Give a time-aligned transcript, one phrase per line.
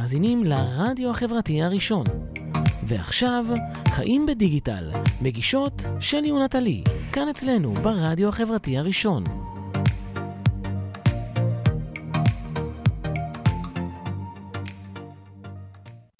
[0.00, 2.04] מאזינים לרדיו החברתי הראשון.
[2.82, 3.46] ועכשיו,
[3.88, 4.90] חיים בדיגיטל,
[5.22, 9.24] מגישות שלי ונטלי, כאן אצלנו ברדיו החברתי הראשון.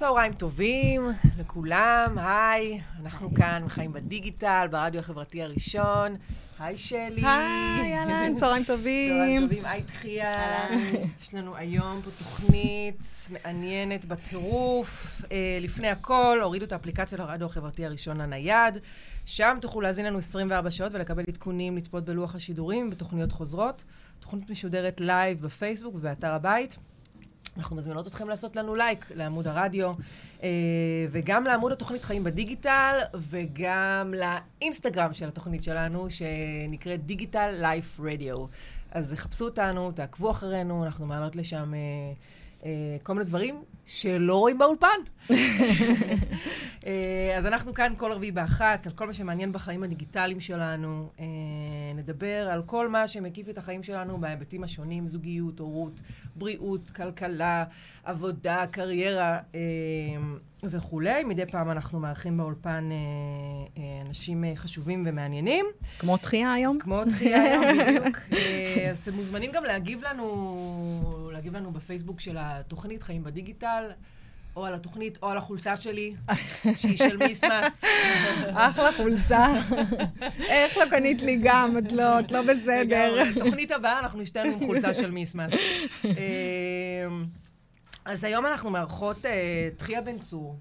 [0.06, 6.16] צהריים טובים לכולם, היי, אנחנו כאן חיים בדיגיטל, ברדיו החברתי הראשון.
[6.58, 7.22] היי שלי.
[7.26, 9.16] היי, אהלן, צהריים טובים.
[9.16, 10.68] צהריים טובים, היי תחיה.
[11.22, 15.22] יש לנו היום פה תוכנית מעניינת בטירוף.
[15.32, 18.78] אה, לפני הכל, הורידו את האפליקציה לרדיו החברתי הראשון לנייד.
[19.24, 23.84] שם תוכלו להאזין לנו 24 שעות ולקבל עדכונים, לצפות בלוח השידורים בתוכניות חוזרות.
[24.20, 26.76] תוכנית משודרת live בפייסבוק ובאתר הבית.
[27.56, 29.92] אנחנו מזמינות אתכם לעשות לנו לייק לעמוד הרדיו,
[30.42, 30.48] אה,
[31.10, 38.36] וגם לעמוד התוכנית חיים בדיגיטל, וגם לאינסטגרם של התוכנית שלנו, שנקראת Digital Life Radio.
[38.90, 41.78] אז חפשו אותנו, תעקבו אחרינו, אנחנו מעלות לשם אה,
[42.64, 44.98] אה, כל מיני דברים שלא רואים באולפן.
[46.86, 51.08] אה, אז אנחנו כאן כל רביעי באחת, על כל מה שמעניין בחיים הדיגיטליים שלנו.
[51.20, 51.24] אה,
[51.94, 56.00] נדבר על כל מה שמקיף את החיים שלנו בהיבטים השונים, זוגיות, הורות,
[56.36, 57.64] בריאות, כלכלה,
[58.04, 59.60] עבודה, קריירה אה,
[60.62, 61.24] וכולי.
[61.24, 62.88] מדי פעם אנחנו מארחים באולפן
[64.06, 65.66] אנשים חשובים ומעניינים.
[65.98, 66.78] כמו תחייה היום.
[66.78, 68.18] כמו תחייה היום, בדיוק.
[68.90, 73.90] אז אתם מוזמנים גם להגיב לנו, להגיב לנו בפייסבוק של התוכנית חיים בדיגיטל.
[74.56, 76.14] או על התוכנית או על החולצה שלי,
[76.80, 77.84] שהיא של מיסמס.
[78.52, 79.46] אחלה חולצה.
[80.48, 81.78] איך לא קנית לי גם?
[81.78, 83.22] את לא, את לא בסדר.
[83.44, 85.52] תוכנית הבאה, אנחנו נשתנו עם חולצה של מיסמס.
[86.04, 87.24] אמ,
[88.04, 89.24] אז היום אנחנו מארחות
[89.76, 90.58] תחיה בן צור.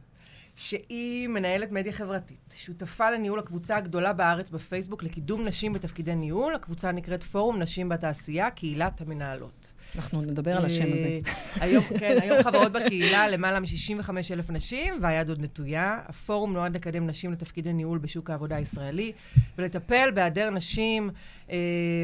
[0.58, 6.56] שהיא מנהלת מדיה חברתית, שותפה לניהול הקבוצה הגדולה בארץ בפייסבוק לקידום נשים בתפקידי ניהול.
[6.56, 9.74] הקבוצה נקראת פורום נשים בתעשייה, קהילת המנהלות.
[9.96, 11.20] אנחנו נדבר על השם הזה.
[11.60, 16.00] היום, כן, היום חברות בקהילה למעלה מ-65 אלף נשים, והיד עוד נטויה.
[16.08, 19.12] הפורום נועד לקדם נשים לתפקידי ניהול בשוק העבודה הישראלי,
[19.58, 21.10] ולטפל בהיעדר נשים
[21.50, 21.58] אה,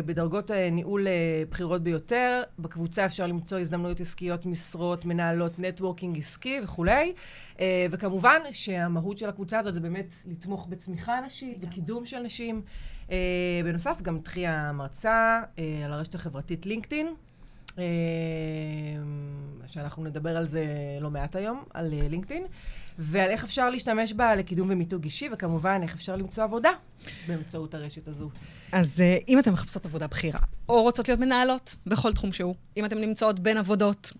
[0.05, 1.13] בדרגות ניהול אה,
[1.49, 2.43] בכירות ביותר.
[2.59, 7.13] בקבוצה אפשר למצוא הזדמנויות עסקיות, משרות, מנהלות, נטוורקינג עסקי וכולי.
[7.59, 12.61] אה, וכמובן שהמהות של הקבוצה הזאת זה באמת לתמוך בצמיחה נשית, וקידום של נשים.
[13.11, 17.13] אה, בנוסף, גם תחייה מרצה אה, על הרשת החברתית לינקדאין.
[17.79, 17.83] אה,
[19.67, 20.65] שאנחנו נדבר על זה
[21.01, 22.43] לא מעט היום, על אה, לינקדאין,
[22.97, 26.69] ועל איך אפשר להשתמש בה לקידום ומיתוג אישי, וכמובן איך אפשר למצוא עבודה
[27.27, 28.29] באמצעות הרשת הזו.
[28.71, 30.39] אז אה, אם אתן מחפשות עבודה בכירה,
[30.69, 34.13] או רוצות להיות מנהלות בכל תחום שהוא, אם אתן נמצאות בין עבודות,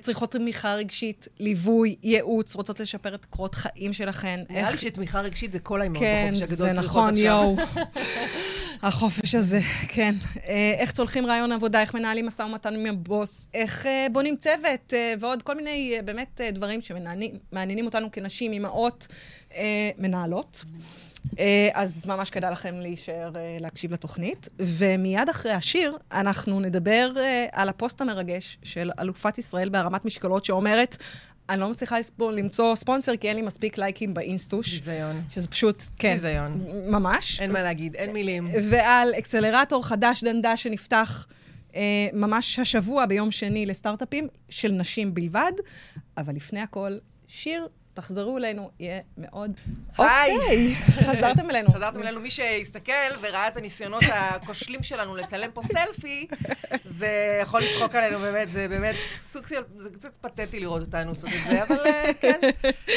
[0.00, 4.40] צריכות תמיכה רגשית, ליווי, ייעוץ, רוצות לשפר את קורות חיים שלכן.
[4.50, 7.56] נראה לי שתמיכה רגשית זה כל האימהות כן, בחופש הגדול צריכות נכון, יואו.
[8.84, 10.14] החופש הזה, כן.
[10.48, 14.94] אה, איך צולחים רעיון עבודה, איך מנהלים משא ומתן עם הבוס, איך אה, בונים צוות,
[14.94, 19.06] אה, ועוד כל מיני באמת דברים שמעניינים אותנו כנשים, אימהות,
[19.98, 20.64] מנהלות.
[21.74, 23.30] אז ממש כדאי לכם להישאר,
[23.60, 24.48] להקשיב לתוכנית.
[24.58, 27.12] ומיד אחרי השיר, אנחנו נדבר
[27.52, 30.96] על הפוסט המרגש של אלופת ישראל בהרמת משקולות, שאומרת,
[31.48, 31.96] אני לא מצליחה
[32.32, 34.74] למצוא ספונסר, כי אין לי מספיק לייקים באינסטוש.
[34.74, 35.22] ביזיון.
[35.30, 36.14] שזה פשוט, כן.
[36.14, 36.64] ביזיון.
[36.86, 37.40] ממש.
[37.40, 38.48] אין מה להגיד, אין מילים.
[38.70, 41.26] ועל אקסלרטור חדש דנדה שנפתח
[41.74, 41.80] אה,
[42.12, 45.52] ממש השבוע ביום שני לסטארט-אפים של נשים בלבד.
[46.16, 49.50] אבל לפני הכל, שיר תחזרו אלינו, יהיה מאוד...
[49.98, 50.36] היי!
[50.36, 51.72] אוקיי, חזרתם אלינו.
[51.72, 52.20] חזרתם אלינו.
[52.20, 56.26] מי שהסתכל וראה את הניסיונות הכושלים שלנו לצלם פה סלפי,
[56.84, 59.62] זה יכול לצחוק עלינו באמת, זה באמת סוג של...
[59.74, 62.40] זה קצת פתטי לראות אותנו עושות את זה, אבל אה, כן,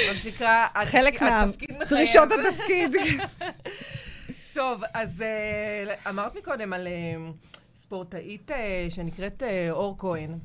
[0.09, 2.95] מה שנקרא, חלק מהדרישות התפקיד.
[4.53, 6.93] טוב, אז אה, אמרת מקודם על אה,
[7.81, 8.51] ספורטאית
[8.89, 10.37] שנקראת אור כהן.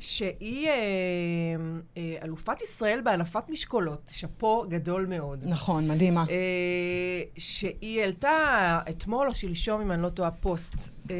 [0.00, 0.74] שהיא אה,
[1.96, 5.44] אה, אלופת ישראל בהנפת משקולות, שאפו גדול מאוד.
[5.46, 6.24] נכון, מדהימה.
[6.30, 11.16] אה, שהיא העלתה אתמול או שלשום, אם אני לא טועה, פוסט, אה,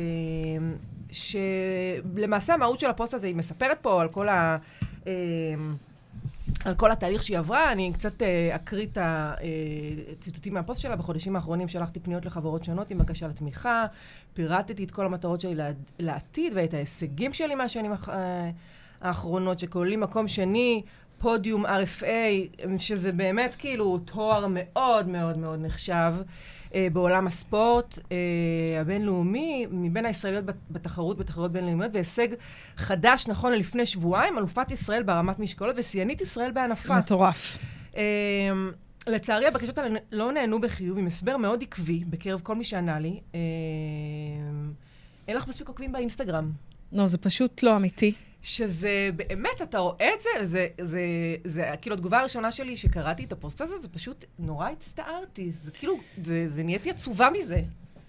[1.10, 4.56] שלמעשה המהות של הפוסט הזה, היא מספרת פה על כל ה...
[5.06, 5.12] אה,
[6.64, 10.96] על כל התהליך שהיא עברה, אני קצת אה, אקריא את הציטוטים אה, מהפוסט שלה.
[10.96, 13.86] בחודשים האחרונים שלחתי פניות לחברות שונות עם בקשה לתמיכה,
[14.34, 15.54] פירטתי את כל המטרות שלי
[15.98, 18.50] לעתיד ואת ההישגים שלי מהשנים אה,
[19.00, 20.82] האחרונות, שכוללים מקום שני,
[21.18, 22.04] פודיום RFA,
[22.78, 26.14] שזה באמת כאילו תואר מאוד מאוד מאוד נחשב.
[26.74, 32.28] אה, בעולם הספורט אה, הבינלאומי, מבין הישראליות בתחרות, בתחרויות בינלאומיות, והישג
[32.76, 36.98] חדש, נכון ללפני שבועיים, אלופת ישראל בהרמת משקולות ושיאנית ישראל בענפה.
[36.98, 37.58] מטורף.
[37.96, 38.02] אה,
[39.06, 43.20] לצערי, הבקשות האלה לא נענו בחיוב, עם הסבר מאוד עקבי בקרב כל מי שענה לי.
[43.34, 43.40] אה,
[45.28, 46.50] אין לך מספיק עוקבים באינסטגרם.
[46.92, 48.12] לא, זה פשוט לא אמיתי.
[48.42, 51.00] שזה באמת, אתה רואה את זה, זה, זה,
[51.44, 55.52] זה, כאילו, התגובה הראשונה שלי שקראתי את הפוסט הזה, זה פשוט נורא הצטערתי.
[55.64, 55.94] זה כאילו,
[56.24, 57.62] זה, זה נהייתי עצובה מזה.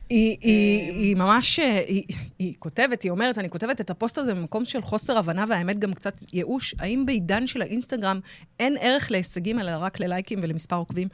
[0.10, 2.04] היא, היא, היא ממש, היא,
[2.40, 5.94] היא כותבת, היא אומרת, אני כותבת את הפוסט הזה במקום של חוסר הבנה, והאמת גם
[5.94, 6.76] קצת ייאוש.
[6.80, 8.20] האם בעידן של האינסטגרם
[8.60, 11.08] אין ערך להישגים, אלא רק ללייקים ולמספר עוקבים?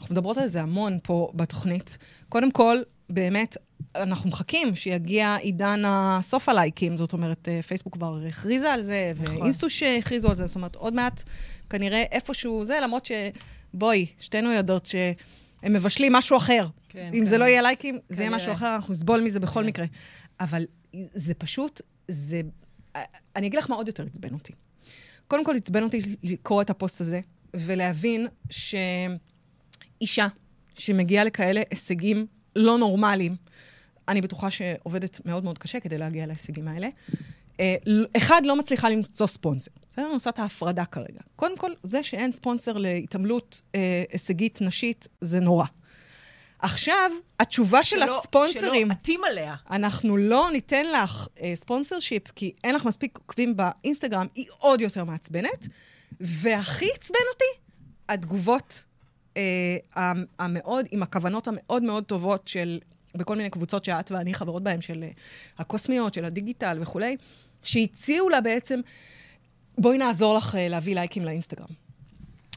[0.00, 1.98] אנחנו מדברות על זה המון פה בתוכנית.
[2.28, 2.78] קודם כל,
[3.10, 3.56] באמת,
[3.94, 9.36] אנחנו מחכים שיגיע עידן הסוף הלייקים, זאת אומרת, פייסבוק כבר הכריזה על זה, נכון.
[9.36, 11.22] ואינסטוש הכריזו על זה, זאת אומרת, עוד מעט
[11.70, 16.66] כנראה איפשהו זה, למרות שבואי, שתינו יודעות שהם מבשלים משהו אחר.
[16.88, 17.26] כן, אם כן.
[17.26, 18.06] זה לא יהיה לייקים, כנראה.
[18.08, 19.66] זה יהיה משהו אחר, אנחנו נסבול מזה בכל כן.
[19.66, 19.86] מקרה.
[20.40, 20.64] אבל
[21.14, 22.40] זה פשוט, זה...
[23.36, 24.52] אני אגיד לך מה עוד יותר עצבן אותי.
[25.28, 27.20] קודם כל, עצבן אותי לקרוא את הפוסט הזה,
[27.54, 30.26] ולהבין שאישה
[30.74, 32.26] שמגיעה לכאלה הישגים
[32.56, 33.36] לא נורמליים,
[34.08, 36.88] אני בטוחה שעובדת מאוד מאוד קשה כדי להגיע להישגים האלה.
[37.60, 37.76] אה,
[38.16, 39.70] אחד, לא מצליחה למצוא ספונסר.
[39.90, 40.04] בסדר?
[40.04, 41.20] אני עושה את ההפרדה כרגע.
[41.36, 45.64] קודם כל, זה שאין ספונסר להתעמלות אה, הישגית נשית, זה נורא.
[46.58, 47.10] עכשיו,
[47.40, 48.86] התשובה שלא, של הספונסרים...
[48.86, 49.54] שלא עטים עליה.
[49.70, 54.80] אנחנו לא ניתן לך אה, ספונסר שיפ, כי אין לך מספיק עוקבים באינסטגרם, היא עוד
[54.80, 55.68] יותר מעצבנת.
[56.20, 57.60] והכי עצבן אותי,
[58.08, 58.84] התגובות
[59.36, 62.78] אה, המאוד, עם הכוונות המאוד מאוד טובות של,
[63.14, 65.10] בכל מיני קבוצות שאת ואני חברות בהן, של אה,
[65.58, 67.16] הקוסמיות, של הדיגיטל וכולי,
[67.62, 68.80] שהציעו לה בעצם,
[69.78, 71.74] בואי נעזור לך אה, להביא לייקים לאינסטגרם.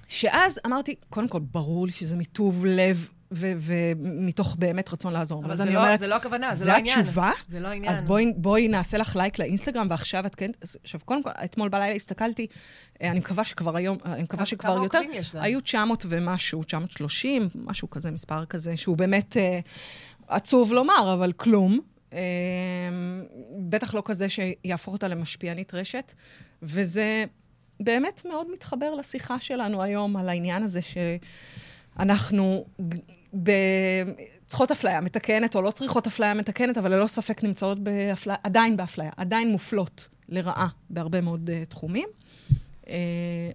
[0.08, 5.46] שאז אמרתי, קודם כל, ברור לי שזה מטוב לב ומתוך באמת רצון לעזור.
[5.46, 6.96] אבל זה לא, אומרת, זה לא הכוונה, זה לא העניין.
[6.96, 7.32] זה התשובה?
[7.50, 7.94] זה לא העניין.
[7.94, 10.52] אז בואי, בואי נעשה לך לייק לאינסטגרם, ועכשיו את כן...
[10.84, 12.48] עכשיו, קודם כל, אתמול בלילה הסתכלתי,
[13.02, 15.00] אה, אני מקווה שכבר היום, אה, אני מקווה שכבר יותר...
[15.34, 19.60] היו 900 ומשהו, 930, משהו כזה, מספר כזה, שהוא באמת אה,
[20.28, 21.80] עצוב לומר, אבל כלום.
[23.60, 26.14] בטח לא כזה שיהפוך אותה למשפיענית רשת,
[26.64, 27.26] וזה
[27.80, 30.80] באמת מאוד מתחבר לשיחה שלנו היום על העניין הזה
[31.96, 32.66] שאנחנו
[33.44, 33.52] ב...
[34.46, 39.12] צריכות אפליה מתקנת או לא צריכות אפליה מתקנת, אבל ללא ספק נמצאות באפליה, עדיין באפליה,
[39.18, 42.10] עדיין מופלות לרעה בהרבה מאוד uh, תחומים.
[42.82, 42.86] Uh,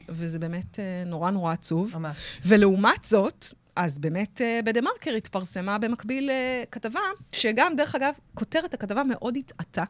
[0.09, 1.97] וזה באמת uh, נורא נורא עצוב.
[1.99, 2.17] ממש.
[2.47, 3.47] ולעומת זאת,
[3.77, 7.01] אז באמת uh, בדה-מרקר התפרסמה במקביל uh, כתבה,
[7.33, 9.85] שגם, דרך אגב, כותרת הכתבה מאוד התעתה.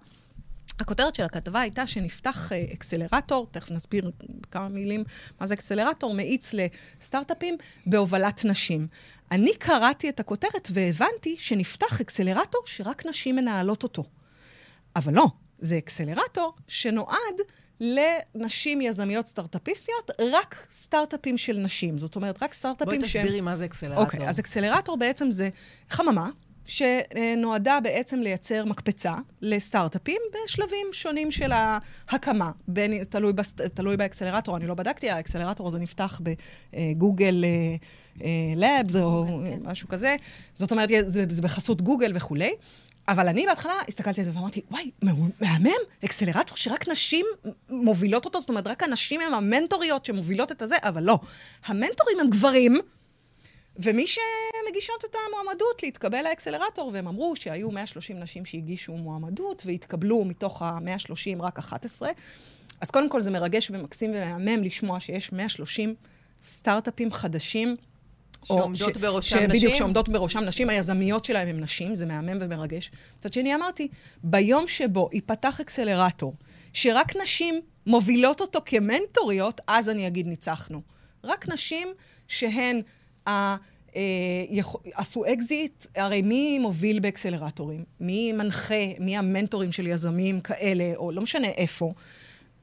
[0.81, 4.11] הכותרת של הכתבה הייתה שנפתח uh, אקסלרטור, תכף נסביר
[4.51, 5.05] כמה מילים
[5.41, 8.87] מה זה אקסלרטור, מאיץ לסטארט-אפים בהובלת נשים.
[9.31, 14.05] אני קראתי את הכותרת והבנתי שנפתח אקסלרטור שרק נשים מנהלות אותו.
[14.97, 15.27] אבל לא,
[15.59, 17.41] זה אקסלרטור שנועד
[17.81, 21.99] לנשים יזמיות סטארט-אפיסטיות, רק סטארט-אפים של נשים.
[21.99, 23.17] זאת אומרת, רק סטארט-אפים ש...
[23.17, 24.05] בואי תסבירי מה זה אקסלרטור.
[24.05, 25.49] אוקיי, okay, אז אקסלרטור בעצם זה
[25.91, 26.31] חממה
[26.69, 32.50] שנועדה בעצם לייצר מקפצה לסטארט-אפים בשלבים שונים של ההקמה.
[32.69, 37.44] בין, תלוי, בס, תלוי באקסלרטור, אני לא בדקתי, האקסלרטור הזה נפתח בגוגל
[38.56, 39.59] לאבס אה, או כן.
[39.62, 40.17] משהו כזה.
[40.55, 42.53] זאת אומרת, זה, זה בחסות גוגל וכולי.
[43.09, 44.91] אבל אני בהתחלה הסתכלתי על זה ואמרתי, וואי,
[45.41, 45.70] מהמם,
[46.05, 47.26] אקסלרטור שרק נשים
[47.70, 51.19] מובילות אותו, זאת אומרת, רק הנשים הן המנטוריות שמובילות את הזה, אבל לא.
[51.67, 52.81] המנטורים הם גברים,
[53.79, 60.63] ומי שמגישות את המועמדות להתקבל לאקסלרטור, והם אמרו שהיו 130 נשים שהגישו מועמדות, והתקבלו מתוך
[60.63, 62.11] ה-130 רק 11.
[62.81, 65.94] אז קודם כל זה מרגש ומקסים ומהמם לשמוע שיש 130
[66.43, 67.77] סטארט-אפים חדשים.
[68.44, 69.49] שעומדות ש- בראשם ש- נשים?
[69.49, 70.70] בדיוק, שעומדות בראשם נשים.
[70.70, 72.91] היזמיות שלהם הם נשים, זה מהמם ומרגש.
[73.19, 73.89] מצד שני, אמרתי,
[74.23, 76.35] ביום שבו ייפתח אקסלרטור,
[76.73, 80.81] שרק נשים מובילות אותו כמנטוריות, אז אני אגיד ניצחנו.
[81.25, 81.89] רק נשים
[82.29, 82.82] שהן
[83.29, 83.56] ה...
[83.97, 84.63] אה,
[84.94, 87.85] עשו אקזיט, הרי מי מוביל באקסלרטורים?
[88.01, 88.85] מי מנחה?
[88.99, 91.93] מי המנטורים של יזמים כאלה, או לא משנה איפה?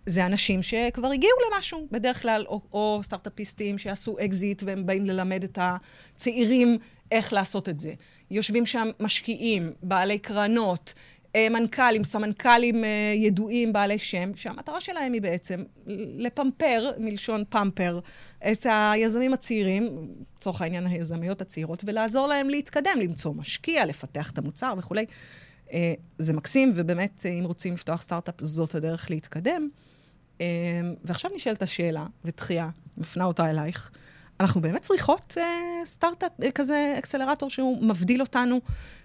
[0.06, 5.44] זה אנשים שכבר הגיעו למשהו, בדרך כלל, או, או סטארט-אפיסטים שעשו אקזיט והם באים ללמד
[5.44, 6.78] את הצעירים
[7.12, 7.94] איך לעשות את זה.
[8.32, 10.94] יושבים שם משקיעים, בעלי קרנות,
[11.52, 15.64] מנכ"לים, סמנכ"לים אה, ידועים, בעלי שם, שהמטרה שלהם היא בעצם
[16.18, 18.00] לפמפר, מלשון פמפר,
[18.52, 24.74] את היזמים הצעירים, לצורך העניין היזמיות הצעירות, ולעזור להם להתקדם, למצוא משקיע, לפתח את המוצר
[24.78, 25.06] וכולי.
[25.74, 29.70] אה, זה מקסים, ובאמת, אם רוצים לפתוח סטארט-אפ, זאת הדרך להתקדם.
[31.04, 33.92] ועכשיו נשאלת השאלה, ותחייה, מפנה אותה אלייך.
[34.40, 35.42] אנחנו באמת צריכות uh,
[35.86, 38.62] סטארט-אפ, uh, כזה אקסלרטור שהוא מבדיל אותנו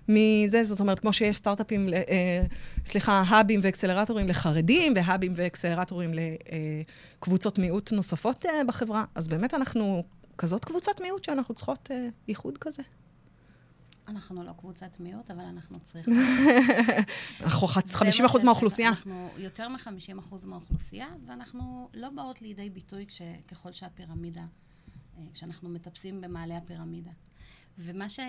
[0.08, 1.92] מזה, זאת אומרת, כמו שיש סטארט-אפים, uh,
[2.87, 6.10] סליחה, האבים ואקסלרטורים לחרדים, והאבים ואקסלרטורים
[7.18, 10.04] לקבוצות uh, מיעוט נוספות uh, בחברה, אז באמת אנחנו
[10.38, 11.94] כזאת קבוצת מיעוט שאנחנו צריכות uh,
[12.28, 12.82] ייחוד כזה.
[14.08, 16.14] אנחנו לא קבוצת מיעוט, אבל אנחנו צריכים.
[17.42, 18.88] אנחנו חצ- זה 50 מה אחוז שיש מהאוכלוסייה.
[18.88, 18.96] לנו.
[18.96, 23.06] אנחנו יותר מ-50 אחוז מהאוכלוסייה, ואנחנו לא באות לידי ביטוי
[23.50, 24.46] ככל שהפירמידה, אה,
[25.33, 27.11] כשאנחנו מטפסים במעלה הפירמידה.
[27.79, 28.21] ומה ש,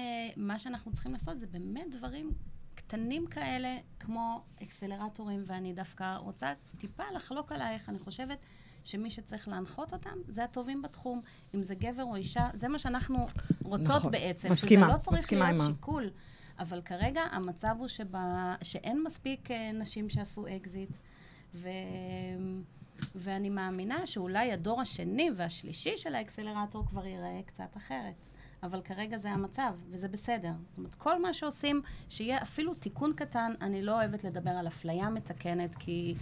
[0.57, 2.31] שאנחנו צריכים לעשות זה באמת דברים
[2.75, 7.89] קטנים כאלה, כמו אקסלרטורים, ואני דווקא רוצה טיפה לחלוק עלייך.
[7.89, 8.37] אני חושבת
[8.83, 11.21] שמי שצריך להנחות אותם זה הטובים בתחום.
[11.55, 13.27] אם זה גבר או אישה, זה מה שאנחנו
[13.63, 14.11] רוצות נכון.
[14.11, 14.51] בעצם.
[14.51, 16.09] מסכימה, שזה לא צריך להיות עם ה- שיקול.
[16.59, 20.97] אבל כרגע המצב הוא שבה, שאין מספיק אה, נשים שעשו אקזיט,
[21.55, 21.69] ו...
[23.15, 28.13] ואני מאמינה שאולי הדור השני והשלישי של האקסלרטור כבר ייראה קצת אחרת.
[28.63, 30.51] אבל כרגע זה המצב, וזה בסדר.
[30.69, 35.09] זאת אומרת, כל מה שעושים, שיהיה אפילו תיקון קטן, אני לא אוהבת לדבר על אפליה
[35.09, 36.15] מתקנת, כי,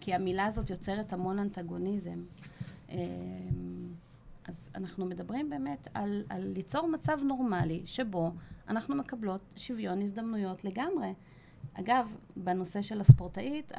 [0.00, 2.24] כי המילה הזאת יוצרת המון אנטגוניזם.
[2.88, 2.96] אמ,
[4.48, 8.32] אז אנחנו מדברים באמת על, על ליצור מצב נורמלי, שבו
[8.68, 11.14] אנחנו מקבלות שוויון הזדמנויות לגמרי.
[11.74, 13.72] אגב, בנושא של הספורטאית,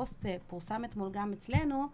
[0.00, 1.86] הפוסט אה, פורסם אתמול גם אצלנו,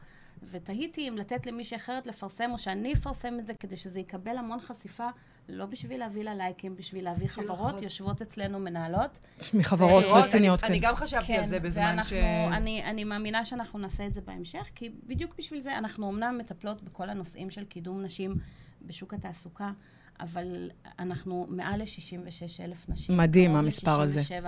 [0.43, 4.61] ותהיתי אם לתת למישהי אחרת לפרסם, או שאני אפרסם את זה כדי שזה יקבל המון
[4.61, 5.09] חשיפה,
[5.49, 7.83] לא בשביל להביא לה לייקים, בשביל להביא בשביל חברות, לחוות.
[7.83, 9.11] יושבות אצלנו מנהלות.
[9.55, 10.89] מחברות אה, רציניות, אני, אני כן.
[10.89, 12.53] גם חשבתי על זה בזמן ואנחנו, ש...
[12.53, 16.83] אני, אני מאמינה שאנחנו נעשה את זה בהמשך, כי בדיוק בשביל זה אנחנו אמנם מטפלות
[16.83, 18.35] בכל הנושאים של קידום נשים
[18.83, 19.71] בשוק התעסוקה,
[20.21, 23.17] אבל אנחנו מעל ל-66 אלף נשים.
[23.17, 24.21] מדהים, המספר הזה.
[24.21, 24.47] ל-67,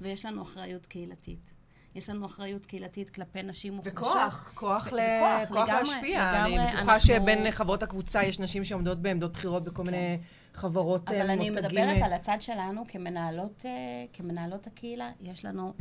[0.00, 1.57] ויש לנו אחריות קהילתית.
[1.94, 3.98] יש לנו אחריות קהילתית כלפי נשים מוחלשות.
[3.98, 5.00] וכוח, כוח, ו- ל...
[5.00, 6.40] וכוח, כוח לגמרי, להשפיע.
[6.44, 10.18] אני לגמרי, בטוחה אנחנו- שבין חברות הקבוצה יש נשים שעומדות בעמדות בכירות בכל מיני
[10.54, 13.70] חברות אה, אבל אני מותגים, מדברת אה, על הצד שלנו כמנהלות, אה,
[14.12, 15.10] כמנהלות הקהילה.
[15.20, 15.74] יש לנו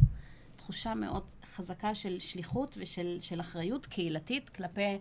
[0.56, 4.98] תחושה מאוד חזקה של שליחות ושל של אחריות קהילתית כלפי,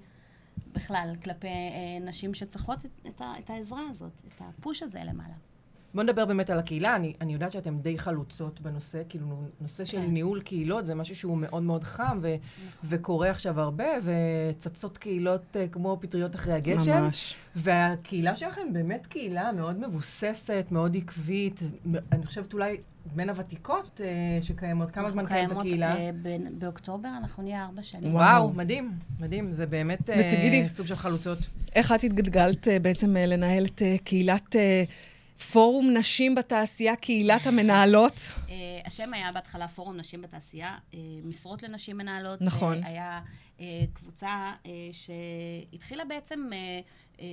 [0.73, 5.35] בכלל, כלפי אה, נשים שצריכות את, את, את העזרה הזאת, את הפוש הזה למעלה.
[5.97, 6.97] בוא נדבר באמת על הקהילה.
[6.97, 9.26] אני, אני יודעת שאתן די חלוצות בנושא, כאילו
[9.61, 10.11] נושא של כן.
[10.11, 12.35] ניהול קהילות זה משהו שהוא מאוד מאוד חם ו,
[12.88, 16.91] וקורה עכשיו הרבה, וצצות קהילות אה, כמו פטריות אחרי הגשם.
[17.03, 17.35] ממש.
[17.57, 21.61] והקהילה שלכם באמת קהילה מאוד מבוססת, מאוד עקבית.
[22.12, 22.76] אני חושבת אולי
[23.15, 24.07] בין הוותיקות אה,
[24.43, 24.91] שקיימות.
[24.91, 25.97] כמה זמן קיימת הקהילה?
[25.97, 28.15] אה, ב- באוקטובר אנחנו נהיה ארבע שנים.
[28.15, 28.49] וואו.
[28.53, 29.53] מדהים, מדהים.
[29.53, 31.38] זה באמת ותגידי- סוג של חלוצות.
[31.75, 34.85] איך את התגלגלת אה, בעצם אה, לנהל את אה, קהילת אה,
[35.52, 38.28] פורום נשים בתעשייה, קהילת המנהלות?
[38.49, 42.43] אה, השם היה בהתחלה פורום נשים בתעשייה, אה, משרות לנשים מנהלות.
[42.43, 42.81] נכון.
[42.81, 43.21] זה היה אה,
[43.93, 46.81] קבוצה אה, שהתחילה בעצם אה,
[47.21, 47.27] אה,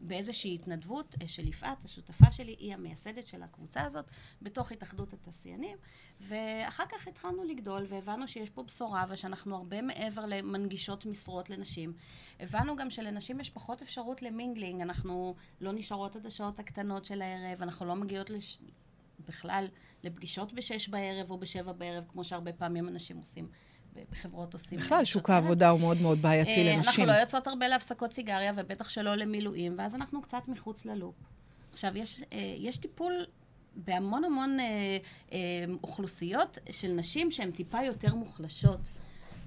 [0.00, 4.04] באיזושהי התנדבות של יפעת, השותפה שלי, היא המייסדת של הקבוצה הזאת,
[4.42, 5.76] בתוך התאחדות התעשיינים.
[6.20, 11.92] ואחר כך התחלנו לגדול, והבנו שיש פה בשורה, ושאנחנו הרבה מעבר למנגישות משרות לנשים.
[12.40, 17.62] הבנו גם שלנשים יש פחות אפשרות למינגלינג, אנחנו לא נשארות עד השעות הקטנות של הערב,
[17.62, 18.58] אנחנו לא מגיעות לש...
[19.28, 19.68] בכלל
[20.02, 23.48] לפגישות בשש בערב או בשבע בערב, כמו שהרבה פעמים אנשים עושים,
[24.10, 24.78] בחברות עושים.
[24.78, 25.30] בכלל, שוק.
[25.30, 26.88] העבודה הוא מאוד מאוד בעייתי אה, לנשים.
[26.88, 31.14] אנחנו לא יוצאות הרבה להפסקות סיגריה, ובטח שלא למילואים, ואז אנחנו קצת מחוץ ללופ.
[31.72, 33.26] עכשיו, יש, אה, יש טיפול
[33.76, 34.58] בהמון המון
[35.32, 35.36] אה,
[35.82, 38.80] אוכלוסיות של נשים שהן טיפה יותר מוחלשות.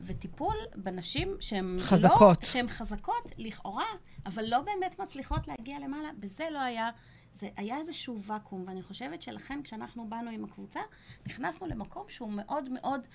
[0.01, 2.43] וטיפול בנשים שהן חזקות.
[2.43, 3.85] לא, שהן חזקות לכאורה,
[4.25, 6.89] אבל לא באמת מצליחות להגיע למעלה, בזה לא היה,
[7.33, 10.79] זה היה איזשהו ואקום, ואני חושבת שלכן כשאנחנו באנו עם הקבוצה,
[11.25, 13.07] נכנסנו למקום שהוא מאוד מאוד,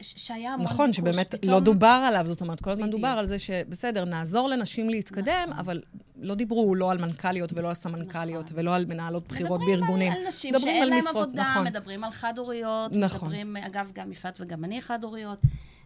[0.00, 0.96] שהיה המון נכון, ביקוש.
[0.96, 3.00] שבאמת פתאום- לא דובר עליו, זאת אומרת, כל הזמן בדיוק.
[3.00, 5.58] דובר על זה שבסדר, נעזור לנשים להתקדם, נכון.
[5.58, 5.82] אבל
[6.16, 8.58] לא דיברו לא על מנכ"ליות ולא על סמנכ"ליות נכון.
[8.58, 10.12] ולא על מנהלות בכירות מדברים בארגונים.
[10.12, 11.64] על, על נשים מדברים שאין על להם משרות, עבודה, נכון.
[11.66, 13.28] מדברים על חד-הוריות, נכון.
[13.28, 15.38] מדברים, אגב, גם יפעת וגם אני חד-הוריות.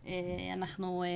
[0.06, 0.12] אה,
[0.52, 1.08] אנחנו אה,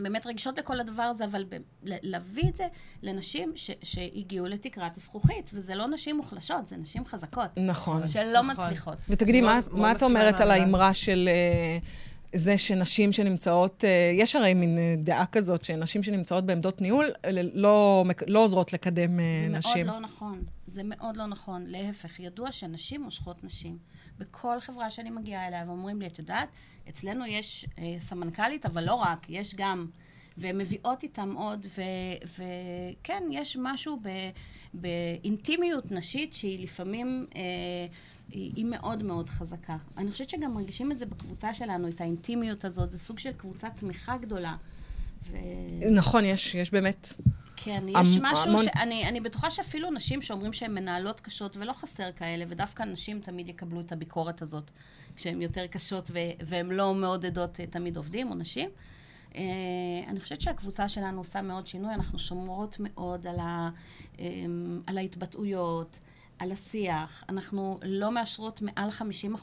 [0.00, 2.64] באמת רגישות לכל הדבר הזה, אבל ב- ל- להביא את זה
[3.02, 8.06] לנשים ש- שהגיעו לתקרת הזכוכית, וזה לא נשים מוחלשות, זה נשים חזקות, נכון.
[8.06, 8.50] שלא נכון.
[8.66, 8.96] מצליחות.
[9.08, 10.50] ותגידי, מאוד- מה, מאוד מה את אומרת על.
[10.50, 11.78] האמרה של אה,
[12.34, 17.30] זה שנשים שנמצאות, אה, יש הרי מין אה, דעה כזאת, שנשים שנמצאות בעמדות ניהול אה,
[17.54, 19.86] לא, לא עוזרות לקדם אה, זה נשים.
[19.86, 20.44] מאוד לא נכון.
[20.66, 21.64] זה מאוד לא נכון.
[21.66, 23.78] להפך, ידוע שנשים מושכות נשים.
[24.18, 26.48] בכל חברה שאני מגיעה אליה, ואומרים לי, את יודעת,
[26.88, 29.86] אצלנו יש אה, סמנכ"לית, אבל לא רק, יש גם...
[30.36, 31.82] והן מביאות איתם עוד, ו-
[33.02, 34.30] וכן, יש משהו ב-
[34.74, 37.40] באינטימיות נשית שהיא לפעמים, אה,
[38.28, 39.76] היא, היא מאוד מאוד חזקה.
[39.96, 43.70] אני חושבת שגם מרגישים את זה בקבוצה שלנו, את האינטימיות הזאת, זה סוג של קבוצת
[43.74, 44.56] תמיכה גדולה.
[45.30, 45.36] ו...
[45.90, 47.08] נכון, יש, יש באמת...
[47.56, 51.72] כן, יש המ- משהו המון- שאני אני בטוחה שאפילו נשים שאומרים שהן מנהלות קשות, ולא
[51.72, 54.70] חסר כאלה, ודווקא נשים תמיד יקבלו את הביקורת הזאת,
[55.16, 58.70] כשהן יותר קשות ו- והן לא מעודדות אה, תמיד עובדים או נשים.
[59.32, 59.34] Uh,
[60.08, 63.70] אני חושבת שהקבוצה שלנו עושה מאוד שינוי, אנחנו שומרות מאוד על, ה,
[64.16, 64.18] um,
[64.86, 65.98] על ההתבטאויות,
[66.42, 67.24] על השיח.
[67.28, 68.88] אנחנו לא מאשרות מעל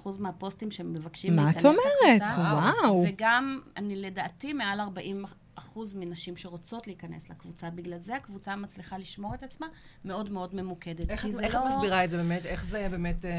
[0.03, 2.21] 50% מהפוסטים שמבקשים מה להיכנס את אומרת?
[2.21, 2.37] לקבוצה.
[2.37, 3.03] וואו.
[3.07, 5.25] וגם, אני לדעתי, מעל 40
[5.55, 7.69] אחוז מנשים שרוצות להיכנס לקבוצה.
[7.69, 9.67] בגלל זה הקבוצה מצליחה לשמור את עצמה
[10.05, 11.09] מאוד מאוד ממוקדת.
[11.09, 11.59] איך, את, איך לא...
[11.59, 12.45] את מסבירה את זה באמת?
[12.45, 13.25] איך זה באמת...
[13.25, 13.31] אה,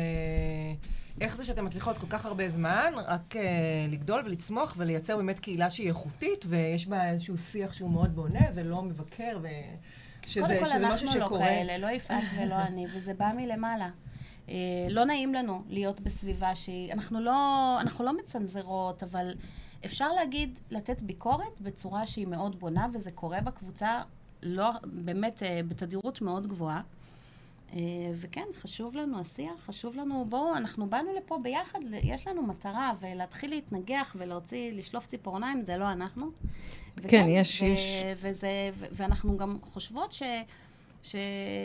[1.21, 3.43] איך זה שאתן מצליחות כל כך הרבה זמן רק אה,
[3.89, 8.83] לגדול ולצמוח ולייצר באמת קהילה שהיא איכותית ויש בה איזשהו שיח שהוא מאוד בונה ולא
[8.83, 9.49] מבקר ו...
[10.31, 11.41] שזה, קודם כל, שזה אנחנו משהו לא שקורה.
[11.41, 13.91] כאלה, לא יפעת ולא אני, וזה בא מלמעלה.
[14.49, 14.55] אה,
[14.91, 16.93] לא נעים לנו להיות בסביבה שהיא...
[16.93, 19.35] אנחנו לא, אנחנו לא מצנזרות, אבל
[19.85, 24.03] אפשר להגיד, לתת ביקורת בצורה שהיא מאוד בונה, וזה קורה בקבוצה,
[24.43, 26.83] לא, באמת, אה, בתדירות מאוד גבוהה.
[27.73, 27.79] אה,
[28.15, 33.51] וכן, חשוב לנו השיח, חשוב לנו, בואו, אנחנו באנו לפה ביחד, יש לנו מטרה, ולהתחיל
[33.51, 36.31] להתנגח ולהוציא, לשלוף ציפורניים, זה לא אנחנו.
[37.09, 40.23] כן, יש- ו- יש- וזה, ו- ואנחנו גם חושבות ש,
[41.03, 41.17] ש,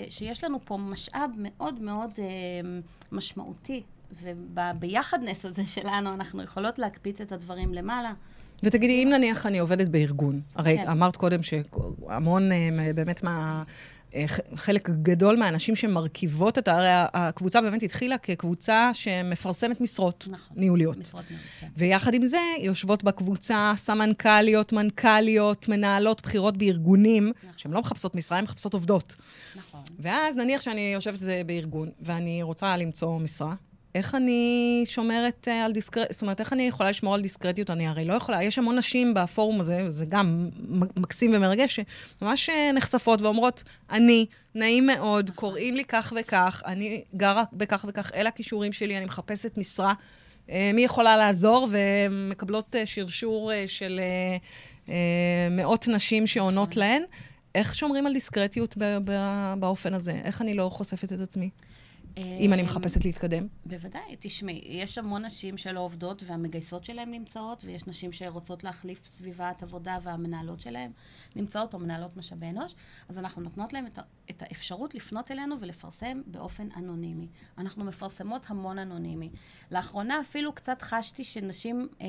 [0.10, 2.25] שיש לנו פה משאב מאוד מאוד אה,
[3.12, 3.84] משמעותי,
[4.24, 8.13] וביחדנס הזה שלנו אנחנו יכולות להקפיץ את הדברים למעלה.
[8.63, 10.89] ותגידי, אם נניח אני עובדת בארגון, הרי כן.
[10.89, 13.63] אמרת קודם שהמון אה, באמת מה...
[14.15, 20.57] אה, חלק גדול מהאנשים שמרכיבות את, הרי הקבוצה באמת התחילה כקבוצה שמפרסמת משרות נכון.
[20.60, 20.98] ניהוליות.
[20.98, 21.67] משרות ניהול, כן.
[21.77, 28.43] ויחד עם זה, יושבות בקבוצה סמנכ"ליות, מנכ"ליות, מנהלות בכירות בארגונים, שהן לא מחפשות משרה, הן
[28.43, 29.15] מחפשות עובדות.
[29.55, 29.81] נכון.
[30.00, 33.55] ואז נניח שאני יושבת אה, בארגון, ואני רוצה למצוא משרה,
[33.96, 37.70] איך אני שומרת אה, על דיסקרטיות, זאת אומרת, איך אני יכולה לשמור על דיסקרטיות?
[37.70, 40.50] אני הרי לא יכולה, יש המון נשים בפורום הזה, זה גם
[40.98, 41.80] מקסים ומרגש,
[42.20, 44.25] שממש אה, נחשפות ואומרות, אני,
[44.56, 49.58] נעים מאוד, קוראים לי כך וכך, אני גרה בכך וכך, אלה הכישורים שלי, אני מחפשת
[49.58, 49.94] משרה.
[50.50, 51.68] אה, מי יכולה לעזור?
[51.70, 54.00] ומקבלות שרשור של
[55.52, 57.02] מאות נשים שעונות להן.
[57.56, 58.78] איך שומרים על דיסקרטיות
[59.60, 60.22] באופן הזה?
[60.24, 61.50] איך אני לא חושפת את עצמי,
[62.17, 63.48] אם אני מחפשת להתקדם?
[63.65, 69.63] בוודאי, תשמעי, יש המון נשים שלא עובדות והמגייסות שלהן נמצאות, ויש נשים שרוצות להחליף סביבת
[69.63, 70.91] עבודה והמנהלות שלהן
[71.36, 72.75] נמצאות, או מנהלות משאבי אנוש,
[73.10, 77.27] אז אנחנו נותנות להן את, את האפשרות לפנות אלינו ולפרסם באופן אנונימי.
[77.57, 79.29] אנחנו מפרסמות המון אנונימי.
[79.72, 82.07] לאחרונה אפילו קצת חשתי שנשים, אה,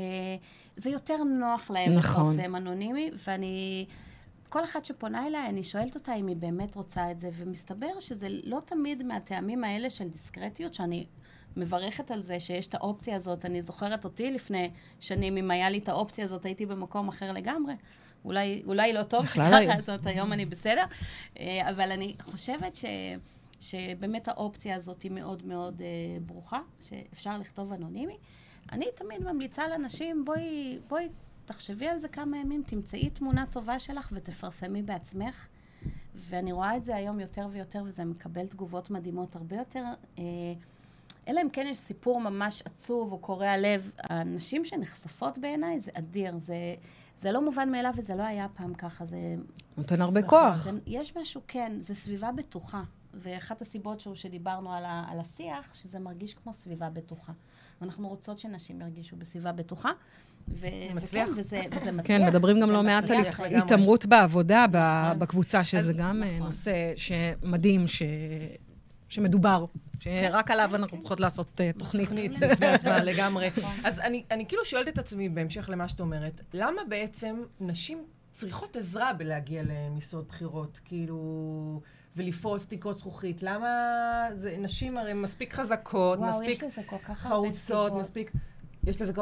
[0.76, 2.34] זה יותר נוח להן נכון.
[2.36, 3.86] לפרסם אנונימי, ואני...
[4.48, 8.26] כל אחת שפונה אליי, אני שואלת אותה אם היא באמת רוצה את זה, ומסתבר שזה
[8.30, 11.06] לא תמיד מהטעמים האלה של דיסקרטיות, שאני
[11.56, 13.44] מברכת על זה שיש את האופציה הזאת.
[13.44, 17.74] אני זוכרת אותי לפני שנים, אם היה לי את האופציה הזאת, הייתי במקום אחר לגמרי.
[18.24, 19.80] אולי, אולי לא טוב בכלל שככה, לא.
[19.80, 20.84] זאת היום אני בסדר.
[21.40, 22.84] אה, אבל אני חושבת ש...
[23.60, 25.86] שבאמת האופציה הזאת היא מאוד מאוד אה,
[26.26, 28.16] ברוכה, שאפשר לכתוב אנונימי.
[28.72, 31.08] אני תמיד ממליצה לאנשים, בואי, בואי
[31.46, 35.46] תחשבי על זה כמה ימים, תמצאי תמונה טובה שלך ותפרסמי בעצמך.
[36.14, 39.84] ואני רואה את זה היום יותר ויותר, וזה מקבל תגובות מדהימות הרבה יותר.
[40.18, 40.24] אה,
[41.28, 43.90] אלא אם כן יש סיפור ממש עצוב או קורע לב.
[43.98, 46.38] הנשים שנחשפות בעיניי זה אדיר.
[46.38, 46.56] זה,
[47.16, 49.04] זה לא מובן מאליו וזה לא היה פעם ככה.
[49.04, 49.36] זה,
[49.76, 50.64] נותן הרבה כוח.
[50.64, 52.82] זה, יש משהו, כן, זה סביבה בטוחה.
[53.14, 57.32] ואחת הסיבות שהוא שדיברנו על, ה, על השיח, שזה מרגיש כמו סביבה בטוחה.
[57.80, 59.90] ואנחנו רוצות שנשים ירגישו בסביבה בטוחה.
[60.48, 61.28] ו- מצליח.
[61.28, 62.06] וכן, וזה, וזה מצליח.
[62.18, 63.16] כן, מדברים גם לא מעט על.
[63.56, 65.18] התעמרות בעבודה נכון.
[65.18, 66.46] בקבוצה, שזה אז- גם אה, נכון.
[66.46, 68.02] נושא שמדהים, ש-
[69.08, 69.64] שמדובר,
[70.00, 72.08] שרק עליו אנחנו צריכות לעשות אה, תוכנית.
[72.08, 73.50] תוכנית בפני עצמה לגמרי.
[73.84, 77.98] אז אני, אני כאילו שואלת את עצמי, בהמשך למה שאת אומרת, למה בעצם נשים
[78.32, 81.80] צריכות עזרה בלהגיע למשרות בכירות, כאילו,
[82.16, 83.42] ולפרוץ תקרות זכוכית?
[83.42, 83.68] למה
[84.36, 87.54] זה, נשים הרי מספיק חזקות, וואו, מספיק יש לזה כל כך הרבה חרוצות,
[87.88, 88.00] סיבות.
[88.00, 88.30] מספיק...
[88.86, 89.12] יש לזה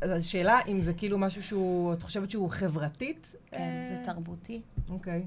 [0.00, 3.34] אז השאלה אם זה כאילו משהו שהוא, את חושבת שהוא חברתית?
[3.50, 4.60] כן, אה, זה תרבותי.
[4.88, 5.26] אוקיי.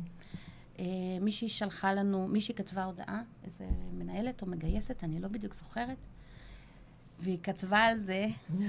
[0.80, 0.86] אה,
[1.22, 5.98] מישהי שלחה לנו, מישהי כתבה הודעה, איזה מנהלת או מגייסת, אני לא בדיוק זוכרת,
[7.20, 8.28] והיא כתבה על זה,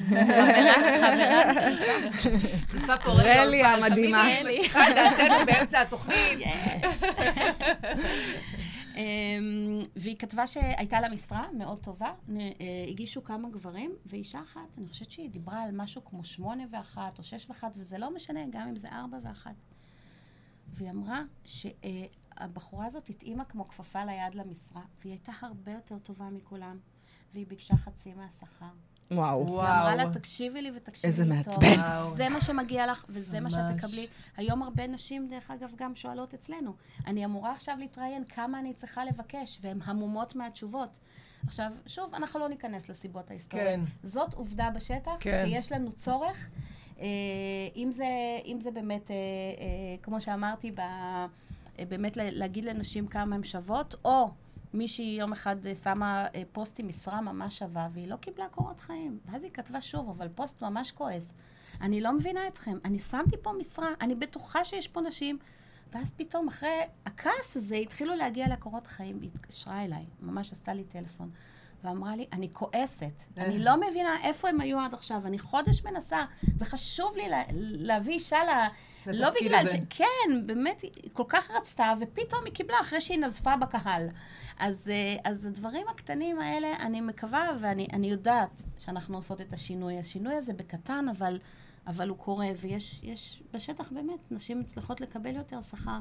[0.08, 1.52] חברה, חברה,
[2.74, 4.40] נכנסה פה רלי לאולפן, המדהימה.
[4.40, 4.46] את
[4.94, 6.38] דעתנו באמצע התוכנית.
[8.96, 12.44] אמ, והיא כתבה שהייתה לה משרה מאוד טובה, אה,
[12.88, 17.24] הגישו כמה גברים, ואישה אחת, אני חושבת שהיא דיברה על משהו כמו שמונה ואחת או
[17.24, 19.54] שש ואחת, וזה לא משנה, גם אם זה ארבע ואחת.
[20.68, 26.78] והיא אמרה שהבחורה הזאת התאימה כמו כפפה ליד למשרה, והיא הייתה הרבה יותר טובה מכולם,
[27.32, 28.70] והיא ביקשה חצי מהשכר.
[29.10, 29.46] וואו.
[29.46, 29.60] וואו.
[29.66, 31.74] היא אמרה לה, תקשיבי לי ותקשיבי איזה לי מעצבן.
[31.74, 31.78] טוב.
[31.78, 32.16] וואו.
[32.16, 33.84] זה מה שמגיע לך, וזה מה שאת ממש.
[33.84, 34.06] תקבלי.
[34.36, 36.74] היום הרבה נשים, דרך אגב, גם שואלות אצלנו,
[37.06, 40.98] אני אמורה עכשיו להתראיין כמה אני צריכה לבקש, והן המומות מהתשובות.
[41.46, 43.68] עכשיו, שוב, אנחנו לא ניכנס לסיבות ההיסטוריות.
[43.68, 43.80] כן.
[44.02, 45.42] זאת עובדה בשטח, כן.
[45.44, 46.50] שיש לנו צורך.
[47.00, 47.06] אה,
[47.76, 48.06] אם, זה,
[48.44, 51.26] אם זה באמת, אה, אה, כמו שאמרתי, ב, אה,
[51.88, 54.30] באמת להגיד לנשים כמה הן שוות, או
[54.74, 58.80] מישהי יום אחד אה, שמה אה, פוסט עם משרה ממש שווה, והיא לא קיבלה קורות
[58.80, 59.18] חיים.
[59.24, 61.32] ואז היא כתבה שוב, אבל פוסט ממש כועס.
[61.80, 65.38] אני לא מבינה אתכם, אני שמתי פה משרה, אני בטוחה שיש פה נשים.
[65.92, 69.20] ואז פתאום, אחרי הכעס הזה, התחילו להגיע קורות חיים.
[69.20, 71.30] היא התקשרה אליי, ממש עשתה לי טלפון.
[71.84, 76.24] ואמרה לי, אני כועסת, אני לא מבינה איפה הם היו עד עכשיו, אני חודש מנסה,
[76.58, 78.50] וחשוב לי לה, להביא אישה ל...
[79.06, 79.76] לא בגלל הזה.
[79.76, 79.80] ש...
[79.90, 84.08] כן, באמת, היא כל כך רצתה, ופתאום היא קיבלה אחרי שהיא נזפה בקהל.
[84.58, 89.98] אז, אה, אז הדברים הקטנים האלה, אני מקווה, ואני אני יודעת שאנחנו עושות את השינוי.
[89.98, 91.38] השינוי הזה בקטן, אבל,
[91.86, 96.00] אבל הוא קורה, ויש יש בשטח באמת, נשים מצליחות לקבל יותר שכר.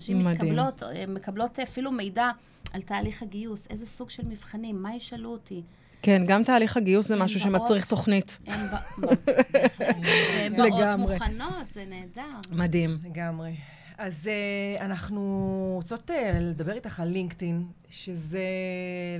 [0.00, 0.32] נשים מדהים.
[0.32, 2.30] מתקבלות, אה, מקבלות אפילו מידע
[2.72, 5.62] על תהליך הגיוס, איזה סוג של מבחנים, מה ישאלו אותי.
[6.02, 7.52] כן, גם תהליך הגיוס זה משהו באות.
[7.52, 8.38] שמצריך תוכנית.
[8.46, 10.98] הן באות.
[10.98, 12.30] מוכנות, זה נהדר.
[12.50, 12.98] מדהים.
[13.04, 13.54] לגמרי.
[13.98, 14.30] אז
[14.78, 18.42] uh, אנחנו רוצות uh, לדבר איתך על לינקדאין, שזה,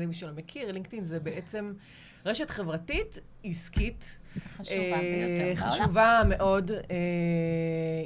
[0.00, 1.72] למי שלא מכיר, לינקדאין זה בעצם
[2.26, 4.17] רשת חברתית עסקית.
[4.56, 5.70] חשובה אה, ביותר בעולם.
[5.70, 6.76] חשובה מאוד, אה,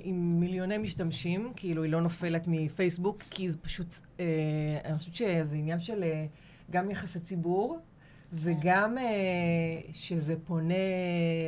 [0.03, 4.25] עם מיליוני משתמשים, כאילו היא לא נופלת מפייסבוק, כי זה פשוט, אה,
[4.85, 6.05] אני חושבת שזה עניין של
[6.71, 7.79] גם יחסי ציבור,
[8.33, 8.97] וגם
[9.93, 10.75] שזה פונה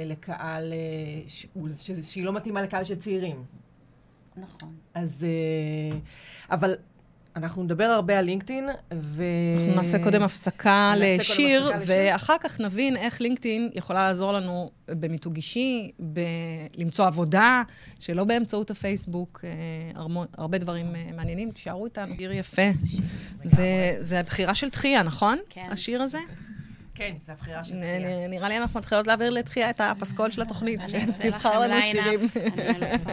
[0.05, 0.73] לקהל,
[2.03, 3.45] שהיא לא מתאימה לקהל של צעירים.
[4.37, 4.75] נכון.
[4.95, 5.27] אז...
[6.51, 6.77] אבל
[7.37, 9.23] אנחנו נדבר הרבה על לינקדאין, ו...
[9.59, 12.13] אנחנו נעשה קודם הפסקה נעשה קודם לשיר, הפסקה לשיר.
[12.13, 16.21] ואחר כך נבין איך לינקדאין יכולה לעזור לנו במיתוג אישי, ב-
[16.77, 17.63] למצוא עבודה,
[17.99, 20.03] שלא באמצעות הפייסבוק, אה,
[20.39, 21.51] הרבה דברים אה, מעניינים.
[21.51, 22.63] תישארו איתנו, שיר יפה.
[23.45, 25.39] זה- זה הבחירה של תחייה, נכון?
[25.51, 25.69] כן.
[25.71, 26.19] השיר הזה?
[26.95, 28.29] כן, זו הבחירה של תחייה.
[28.29, 32.29] נראה לי אנחנו מתחילות להעביר לתחייה את הפסקול של התוכנית, שתבחר לנו שירים.
[32.37, 33.11] אני אלופה.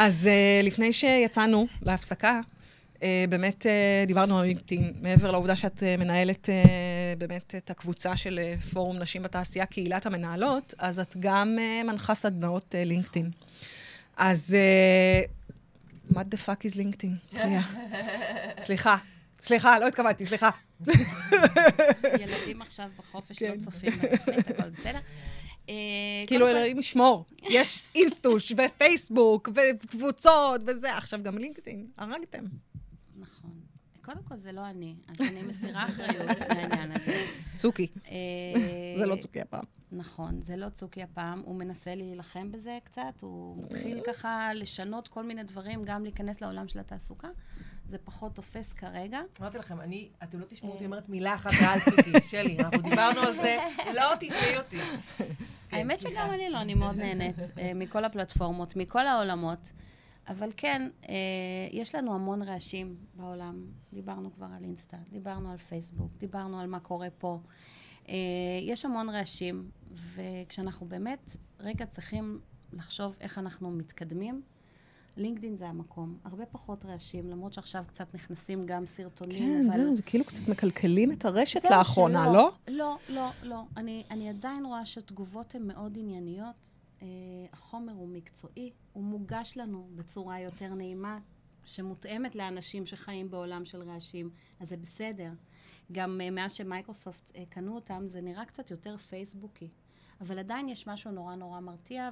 [0.00, 2.40] אז uh, לפני שיצאנו להפסקה,
[2.96, 6.48] uh, באמת uh, דיברנו על לינקדאין, מעבר לעובדה שאת מנהלת
[7.18, 8.40] באמת את הקבוצה של
[8.72, 13.30] פורום נשים בתעשייה, קהילת המנהלות, אז את גם מנחה סדנאות לינקדאין.
[14.16, 14.56] אז
[16.12, 17.16] what the fuck is לינקדאין?
[18.58, 18.96] סליחה,
[19.40, 20.50] סליחה, לא התכוונתי, סליחה.
[22.20, 23.54] ילדים עכשיו בחופש כן.
[23.56, 24.98] לא צופים בתוכנית, הכל בסדר.
[25.68, 25.74] אה,
[26.26, 27.24] כאילו, אלוהים ישמור.
[27.50, 32.44] יש אינסטוש ופייסבוק וקבוצות וזה, עכשיו גם לינקדאין, הרגתם.
[33.16, 33.50] נכון.
[34.02, 37.26] קודם כל, זה לא אני, אז אני מסירה אחריות מהעניין הזה.
[37.56, 37.86] צוקי.
[38.08, 38.14] אה,
[38.98, 39.64] זה לא צוקי הפעם.
[39.92, 45.22] נכון, זה לא צוקי הפעם, הוא מנסה להילחם בזה קצת, הוא מתחיל ככה לשנות כל
[45.22, 47.28] מיני דברים, גם להיכנס לעולם של התעסוקה.
[47.86, 49.20] זה פחות תופס כרגע.
[49.40, 53.20] אמרתי לכם, אני, אתם לא תשמעו אותי אומרת מילה אחת על ציפי, שלי, אנחנו דיברנו
[53.20, 53.58] על זה,
[53.94, 54.78] לא תשמעי אותי.
[55.78, 56.00] האמת.
[56.00, 59.72] שגם אני לא, אני מאוד נהנית אה, מכל הפלטפורמות, מכל העולמות.
[60.28, 61.14] אבל כן, אה,
[61.70, 63.66] יש לנו המון רעשים בעולם.
[63.92, 67.38] דיברנו כבר על אינסטה, דיברנו על פייסבוק, דיברנו על מה קורה פה.
[68.08, 68.14] אה,
[68.62, 72.40] יש המון רעשים, וכשאנחנו באמת רגע צריכים
[72.72, 74.42] לחשוב איך אנחנו מתקדמים,
[75.18, 76.18] לינקדאין זה המקום.
[76.24, 79.84] הרבה פחות רעשים, למרות שעכשיו קצת נכנסים גם סרטונים, כן, אבל...
[79.84, 82.32] זהו, זה כאילו קצת מקלקלים את הרשת לאחרונה, שלא.
[82.32, 82.52] לא?
[82.68, 83.62] לא, לא, לא.
[83.76, 86.68] אני, אני עדיין רואה שהתגובות הן מאוד ענייניות.
[87.00, 87.02] Uh,
[87.52, 91.18] החומר הוא מקצועי, הוא מוגש לנו בצורה יותר נעימה,
[91.64, 95.30] שמותאמת לאנשים שחיים בעולם של רעשים, אז זה בסדר.
[95.92, 99.68] גם uh, מאז שמייקרוסופט uh, קנו אותם, זה נראה קצת יותר פייסבוקי.
[100.20, 102.10] אבל עדיין יש משהו נורא נורא מרתיע,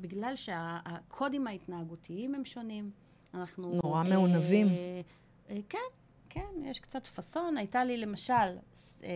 [0.00, 2.90] ובגלל שהקודים ההתנהגותיים הם שונים,
[3.34, 3.80] אנחנו...
[3.84, 4.68] נורא מעונבים.
[4.68, 5.00] אה,
[5.50, 5.78] אה, כן,
[6.28, 7.56] כן, יש קצת פאסון.
[7.56, 9.08] הייתה לי למשל אה,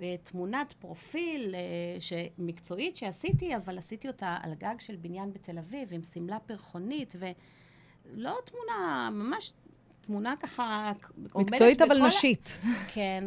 [0.00, 5.88] אה, תמונת פרופיל אה, מקצועית שעשיתי, אבל עשיתי אותה על גג של בניין בתל אביב,
[5.92, 9.52] עם שמלה פרחונית, ולא תמונה, ממש
[10.00, 10.92] תמונה ככה...
[11.16, 12.58] מקצועית אבל בכל ה- נשית.
[12.94, 13.24] כן,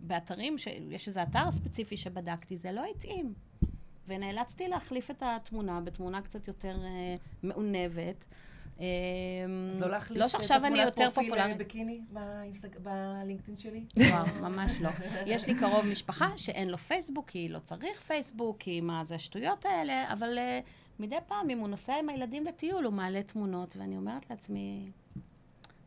[0.00, 0.68] ובאתרים, ש...
[0.90, 3.34] יש איזה אתר ספציפי שבדקתי, זה לא התאים.
[4.10, 8.24] ונאלצתי להחליף את התמונה בתמונה קצת יותר אה, מעונבת.
[8.80, 8.86] אה,
[9.74, 11.56] אז לא להחליף לא את שעכשיו אני התמונת יותר אה, פופולרית.
[11.56, 13.84] בקיני באינסטג- בלינקדאין שלי?
[13.96, 14.90] וואו, ממש לא.
[15.26, 19.64] יש לי קרוב משפחה שאין לו פייסבוק, כי לא צריך פייסבוק, כי מה זה השטויות
[19.66, 20.68] האלה, אבל uh,
[21.02, 24.90] מדי פעם, אם הוא נוסע עם הילדים לטיול, הוא מעלה תמונות, ואני אומרת לעצמי,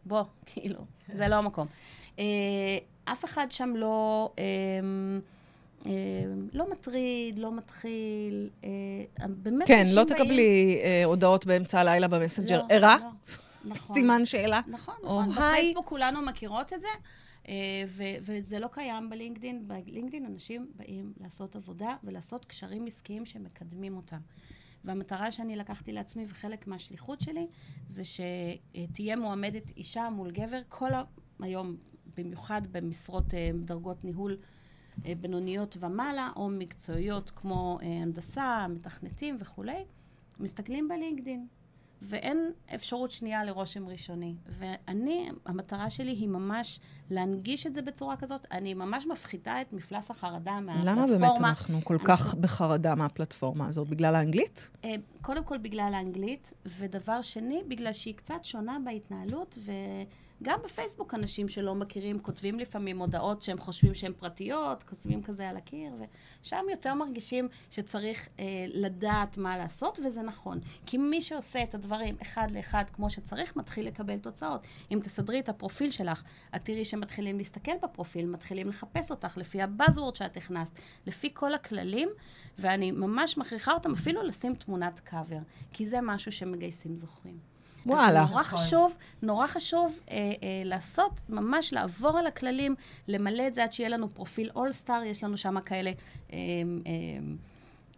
[0.05, 0.79] בוא, כאילו,
[1.15, 1.67] זה לא המקום.
[2.15, 2.19] Uh,
[3.05, 4.29] אף אחד שם לא...
[4.35, 4.39] Uh,
[6.53, 8.65] לא מטריד, לא מתחיל, uh,
[9.27, 12.61] באמת כן, לא תקבלי אה, הודעות באמצע הלילה במסנג'ר.
[12.61, 12.97] לא, ערה?
[13.01, 13.09] לא,
[13.65, 13.95] נכון.
[13.95, 14.61] סימן שאלה.
[14.67, 15.29] נכון, נכון.
[15.29, 16.87] בפייסבוק כולנו מכירות את זה,
[17.47, 17.53] אה,
[17.87, 19.67] ו- וזה לא קיים בלינקדין.
[19.67, 24.19] בלינקדין אנשים באים לעשות עבודה ולעשות קשרים עסקיים שמקדמים אותם.
[24.83, 27.47] והמטרה שאני לקחתי לעצמי וחלק מהשליחות שלי,
[27.87, 30.91] זה שתהיה מועמדת אישה מול גבר כל
[31.39, 31.75] היום,
[32.17, 34.37] במיוחד במשרות אה, דרגות ניהול אה,
[35.21, 39.83] בינוניות ומעלה, או מקצועיות כמו אה, הנדסה, מתכנתים וכולי,
[40.39, 41.47] מסתכלים בלינקדין.
[42.03, 44.35] ואין אפשרות שנייה לרושם ראשוני.
[44.59, 46.79] ואני, המטרה שלי היא ממש
[47.09, 48.45] להנגיש את זה בצורה כזאת.
[48.51, 50.91] אני ממש מפחיתה את מפלס החרדה מהפלטפורמה.
[50.91, 53.87] למה באמת אנחנו כל כך בחרדה מהפלטפורמה הזאת?
[53.87, 54.69] בגלל האנגלית?
[55.21, 59.71] קודם כל בגלל האנגלית, ודבר שני, בגלל שהיא קצת שונה בהתנהלות, ו...
[60.43, 65.57] גם בפייסבוק אנשים שלא מכירים כותבים לפעמים הודעות שהם חושבים שהן פרטיות, כותבים כזה על
[65.57, 65.93] הקיר,
[66.41, 70.59] ושם יותר מרגישים שצריך אה, לדעת מה לעשות, וזה נכון.
[70.85, 74.61] כי מי שעושה את הדברים אחד לאחד כמו שצריך, מתחיל לקבל תוצאות.
[74.91, 76.23] אם תסדרי את הפרופיל שלך,
[76.55, 80.73] את תראי שמתחילים להסתכל בפרופיל, מתחילים לחפש אותך לפי הבאזוורד שאת הכנסת,
[81.07, 82.09] לפי כל הכללים,
[82.57, 85.39] ואני ממש מכריחה אותם אפילו לשים תמונת קאבר,
[85.71, 87.52] כי זה משהו שמגייסים זוכרים.
[87.85, 88.23] וואלה.
[88.23, 88.59] אז נורא נכון.
[88.59, 90.31] חשוב, נורא חשוב אה, אה,
[90.65, 92.75] לעשות, ממש לעבור על הכללים,
[93.07, 95.91] למלא את זה עד שיהיה לנו פרופיל אולסטאר, יש לנו שם כאלה...
[96.33, 96.37] אה,
[96.87, 96.91] אה,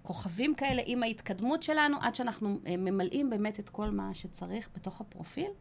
[0.06, 5.02] כוכבים כאלה עם ההתקדמות שלנו, עד שאנחנו אה, ממלאים באמת את כל מה שצריך בתוך
[5.02, 5.52] הפרופיל,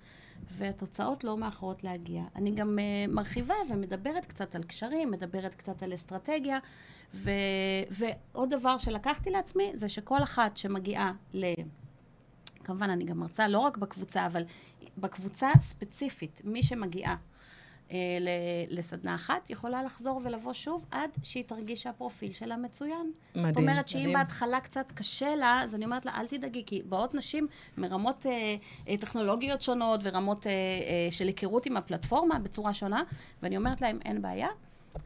[0.50, 2.22] והתוצאות לא מאחרות להגיע.
[2.36, 6.58] אני גם אה, מרחיבה ומדברת קצת על קשרים, מדברת קצת על אסטרטגיה,
[7.14, 7.30] ו,
[7.90, 11.44] ועוד דבר שלקחתי לעצמי, זה שכל אחת שמגיעה ל...
[12.64, 14.42] כמובן, אני גם מרצה לא רק בקבוצה, אבל
[14.98, 17.16] בקבוצה ספציפית, מי שמגיעה
[17.90, 17.96] אה,
[18.68, 23.12] לסדנה אחת, יכולה לחזור ולבוא שוב עד שהיא תרגיש שהפרופיל שלה מצוין.
[23.34, 23.46] מדהים.
[23.46, 24.12] זאת אומרת שאם מדהים.
[24.12, 27.46] בהתחלה קצת קשה לה, אז אני אומרת לה, אל תדאגי, כי באות נשים
[27.76, 28.56] מרמות אה,
[28.88, 33.02] אה, טכנולוגיות שונות ורמות אה, אה, של היכרות עם הפלטפורמה בצורה שונה,
[33.42, 34.48] ואני אומרת להם, אין בעיה,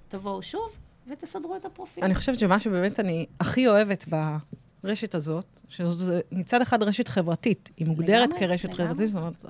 [0.08, 2.04] תבואו שוב ותסדרו את הפרופיל.
[2.04, 4.36] אני חושבת שמה שבאמת אני הכי אוהבת ב...
[4.84, 8.86] הרשת הזאת, שזו מצד אחד רשת חברתית, היא מוגדרת לגמרי, כרשת לגמרי.
[8.86, 9.44] חברתית, זאת אומרת,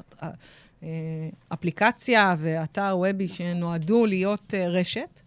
[0.82, 0.88] אה,
[1.48, 5.20] אפליקציה ואתר וובי שנועדו להיות אה, רשת.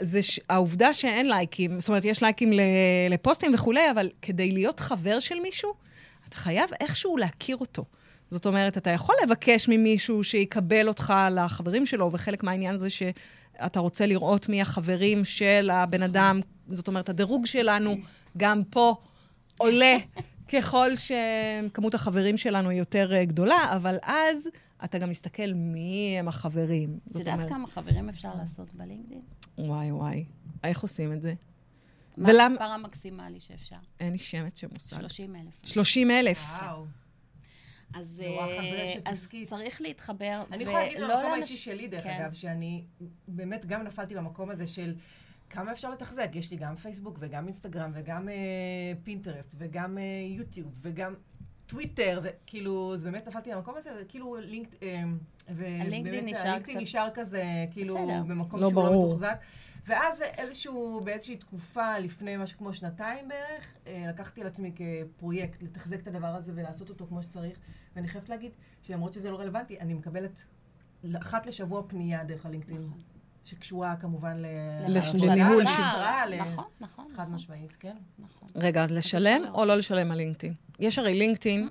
[0.00, 0.40] זה ש...
[0.48, 2.52] העובדה שאין לייקים, זאת אומרת, יש לייקים
[3.10, 5.74] לפוסטים וכולי, אבל כדי להיות חבר של מישהו,
[6.28, 7.84] אתה חייב איכשהו להכיר אותו.
[8.30, 14.06] זאת אומרת, אתה יכול לבקש ממישהו שיקבל אותך לחברים שלו, וחלק מהעניין זה שאתה רוצה
[14.06, 17.96] לראות מי החברים של הבן אדם, זאת אומרת, הדירוג שלנו
[18.36, 18.94] גם פה
[19.62, 19.96] עולה
[20.52, 24.48] ככל שכמות החברים שלנו היא יותר אה, גדולה, אבל אז
[24.84, 26.98] אתה גם מסתכל מי הם החברים.
[27.10, 27.48] את יודעת אומר...
[27.48, 29.22] כמה חברים אפשר לעשות בלינקדאין?
[29.58, 30.24] וואי, וואי.
[30.64, 31.34] איך עושים את זה?
[32.16, 32.40] מה ולמ...
[32.40, 33.76] המספר המקסימלי שאפשר?
[34.00, 34.96] אין לי שמץ של מושג.
[34.96, 35.54] 30 אלף.
[35.64, 36.44] 30 אלף.
[36.62, 36.86] וואו.
[37.94, 40.42] אז, אה, אז צריך להתחבר.
[40.52, 42.20] אני יכולה להגיד במקום האישי שלי, דרך כן.
[42.20, 42.84] אגב, שאני
[43.28, 44.94] באמת גם נפלתי במקום הזה של
[45.52, 46.30] כמה אפשר לתחזק?
[46.34, 48.34] יש לי גם פייסבוק וגם אינסטגרם וגם אה,
[49.04, 50.02] פינטרסט וגם אה,
[50.36, 51.14] יוטיוב וגם
[51.66, 54.76] טוויטר, וכאילו, אז באמת נפלתי למקום הזה, וכאילו לינקד...
[54.82, 55.02] אה,
[55.48, 58.22] הלינקדאין נשאר הלינקדאין נשאר כזה, כאילו, בסדר.
[58.22, 58.94] במקום לא שהוא ברור.
[58.94, 59.38] לא מתוחזק.
[59.86, 66.00] ואז איזשהו, באיזושהי תקופה, לפני משהו כמו שנתיים בערך, אה, לקחתי על עצמי כפרויקט לתחזק
[66.00, 67.58] את הדבר הזה ולעשות אותו כמו שצריך.
[67.96, 70.30] ואני חייבת להגיד שלמרות שזה לא רלוונטי, אני מקבלת
[71.14, 72.78] אחת לשבוע פנייה דרך הלינקדאין.
[72.78, 73.11] נכון.
[73.44, 74.42] שקשורה כמובן
[75.14, 75.72] לניהול של...
[76.36, 77.04] נכון, נכון.
[77.16, 77.96] חד משמעית, כן.
[78.18, 78.48] נכון.
[78.56, 80.54] רגע, אז לשלם או לא לשלם על לינקדאין?
[80.80, 81.68] יש הרי לינקדאין,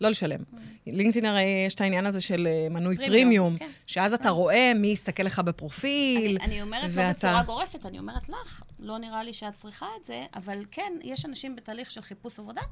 [0.00, 0.40] לא לשלם.
[0.86, 3.68] לינקדאין הרי יש את העניין הזה של אה, מנוי פרימיום, כן.
[3.86, 6.38] שאז אתה רואה מי יסתכל לך בפרופיל.
[6.40, 10.26] אני אומרת לא בצורה גורפת, אני אומרת לך, לא נראה לי שאת צריכה את זה,
[10.34, 12.66] אבל כן, יש אנשים בתהליך של חיפוש עבודה אה,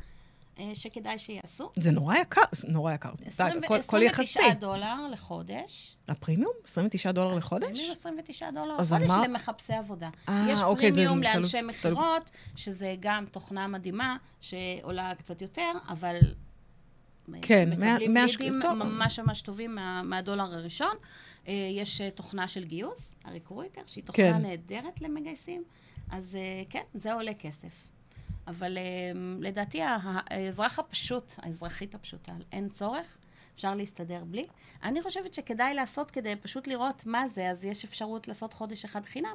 [0.74, 1.70] שכדאי שיעשו.
[1.76, 3.10] זה נורא יקר, נורא יקר.
[3.26, 5.96] 20, כל, 29 כל דולר לחודש.
[6.08, 6.52] הפרימיום?
[6.64, 7.64] 29 דולר לחודש?
[7.64, 9.24] הפרימיום 29 דולר לחודש מה...
[9.24, 10.08] למחפשי עבודה.
[10.28, 11.66] 아, יש אוקיי, פרימיום לאנשי תל...
[11.66, 12.32] מכירות, תל...
[12.56, 16.16] שזה גם תוכנה מדהימה, שעולה קצת יותר, אבל...
[17.42, 20.94] כן, מקבלים לידים ממש ממש טובים מה, מהדולר הראשון.
[21.48, 24.42] אה, יש אה, תוכנה של גיוס, הריקרויטר, שהיא תוכנה כן.
[24.42, 25.64] נהדרת למגייסים.
[26.10, 26.38] אז
[26.70, 27.72] כן, זה עולה כסף.
[28.50, 33.16] אבל um, לדעתי האזרח הפשוט, האזרחית הפשוטה, אין צורך,
[33.54, 34.46] אפשר להסתדר בלי.
[34.82, 39.04] אני חושבת שכדאי לעשות כדי פשוט לראות מה זה, אז יש אפשרות לעשות חודש אחד
[39.04, 39.34] חינם.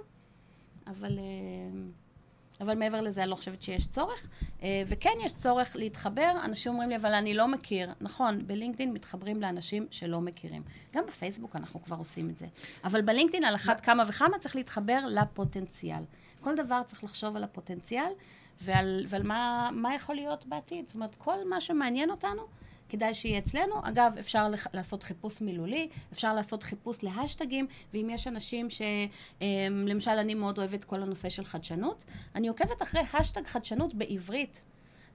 [0.88, 4.28] אבל, uh, אבל מעבר לזה, אני לא חושבת שיש צורך.
[4.60, 7.92] Uh, וכן יש צורך להתחבר, אנשים אומרים לי, אבל אני לא מכיר.
[8.02, 10.64] נכון, בלינקדאין מתחברים לאנשים שלא מכירים.
[10.94, 12.46] גם בפייסבוק אנחנו כבר עושים את זה.
[12.84, 16.04] אבל בלינקדאין על אחת כמה וכמה צריך להתחבר לפוטנציאל.
[16.42, 18.12] כל דבר צריך לחשוב על הפוטנציאל.
[18.62, 20.88] ועל, ועל מה, מה יכול להיות בעתיד.
[20.88, 22.42] זאת אומרת, כל מה שמעניין אותנו,
[22.90, 23.76] כדאי שיהיה אצלנו.
[23.84, 28.82] אגב, אפשר לח, לעשות חיפוש מילולי, אפשר לעשות חיפוש להשטגים, ואם יש אנשים ש...
[29.42, 29.48] אמ,
[29.88, 32.04] למשל, אני מאוד אוהבת כל הנושא של חדשנות,
[32.36, 34.62] אני עוקבת אחרי השטג חדשנות בעברית.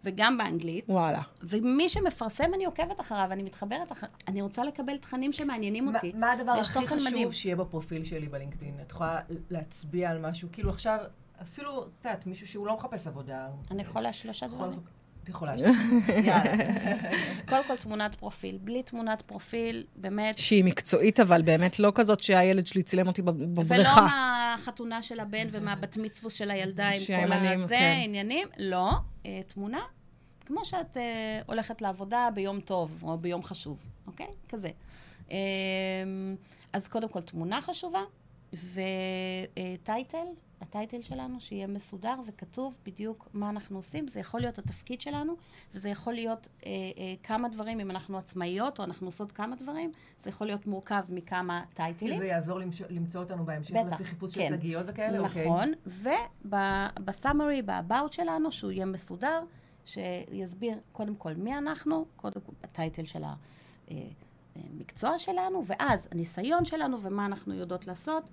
[0.05, 0.85] וגם באנגלית.
[0.89, 1.23] וואלה.
[1.43, 4.13] ומי שמפרסם, אני עוקבת אחריו, אני מתחברת אחריו.
[4.29, 6.13] אני רוצה לקבל תכנים שמעניינים אותי.
[6.13, 7.33] מה- מה הדבר הכי חשוב מדהים.
[7.33, 8.75] שיהיה בפרופיל שלי בלינקדאין?
[8.83, 10.49] את יכולה להצביע על משהו?
[10.53, 10.99] כאילו עכשיו,
[11.43, 13.49] אפילו, את יודעת, מישהו שהוא לא מחפש עבודה.
[13.71, 14.81] אני יכולה שלושה דברים.
[15.23, 15.55] את יכולה.
[16.25, 16.43] יאללה.
[17.49, 18.59] קודם כל תמונת פרופיל.
[18.65, 23.41] בלי תמונת פרופיל, באמת, שהיא מקצועית, אבל באמת לא כזאת שהילד שלי צילם אותי בב-
[23.41, 24.01] ולא בבריכה.
[24.01, 28.01] מהחתונה של הבן ומהבת מצווה של הילדה עם כל הזה, כן.
[28.03, 28.49] עניינים.
[28.59, 28.91] לא,
[29.27, 29.81] אה, תמונה,
[30.47, 34.27] כמו שאת אה, הולכת לעבודה ביום טוב או ביום חשוב, אוקיי?
[34.49, 34.71] כזה.
[35.31, 35.37] אה,
[36.73, 38.03] אז קודם כל תמונה חשובה,
[38.53, 40.27] וטייטל,
[40.61, 44.09] הטייטל שלנו, שיהיה מסודר וכתוב בדיוק מה אנחנו עושים.
[44.09, 45.37] זה יכול להיות התפקיד שלנו,
[45.75, 49.93] וזה יכול להיות אה, אה, כמה דברים, אם אנחנו עצמאיות או אנחנו עושות כמה דברים,
[50.19, 52.19] זה יכול להיות מורכב מכמה טייטלים.
[52.19, 54.57] זה יעזור למש- למצוא אותנו בהמשך בטח, לפי חיפוש של כן.
[54.57, 55.19] תגיות וכאלה?
[55.19, 55.47] אוקיי.
[55.47, 55.73] נכון,
[56.47, 59.45] ובסאמרי, באבאוט שלנו, שהוא יהיה מסודר,
[59.85, 63.23] שיסביר קודם כל מי אנחנו, קודם כל הטייטל של
[64.57, 68.25] המקצוע שלנו, ואז הניסיון שלנו ומה אנחנו יודעות לעשות,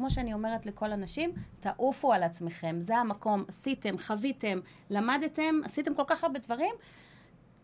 [0.00, 4.58] וכמו שאני אומרת לכל הנשים, תעופו על עצמכם, זה המקום, עשיתם, חוויתם,
[4.90, 6.74] למדתם, עשיתם כל כך הרבה דברים.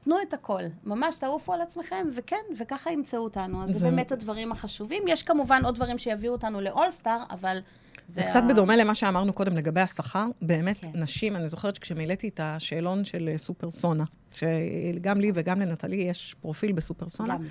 [0.05, 3.62] תנו את הכל, ממש תעופו על עצמכם, וכן, וככה ימצאו אותנו.
[3.64, 5.03] אז זה, זה- באמת הדברים החשובים.
[5.09, 7.59] יש כמובן עוד דברים שיביאו אותנו לאולסטר, אבל
[8.07, 10.27] זה קצת ה- בדומה למה שאמרנו קודם לגבי השכר.
[10.42, 10.90] באמת, כן.
[10.94, 16.72] נשים, אני זוכרת שכשמילאתי את השאלון של אה, סופרסונה, שגם לי וגם לנטלי יש פרופיל
[16.72, 17.44] בסופרסונה, גם.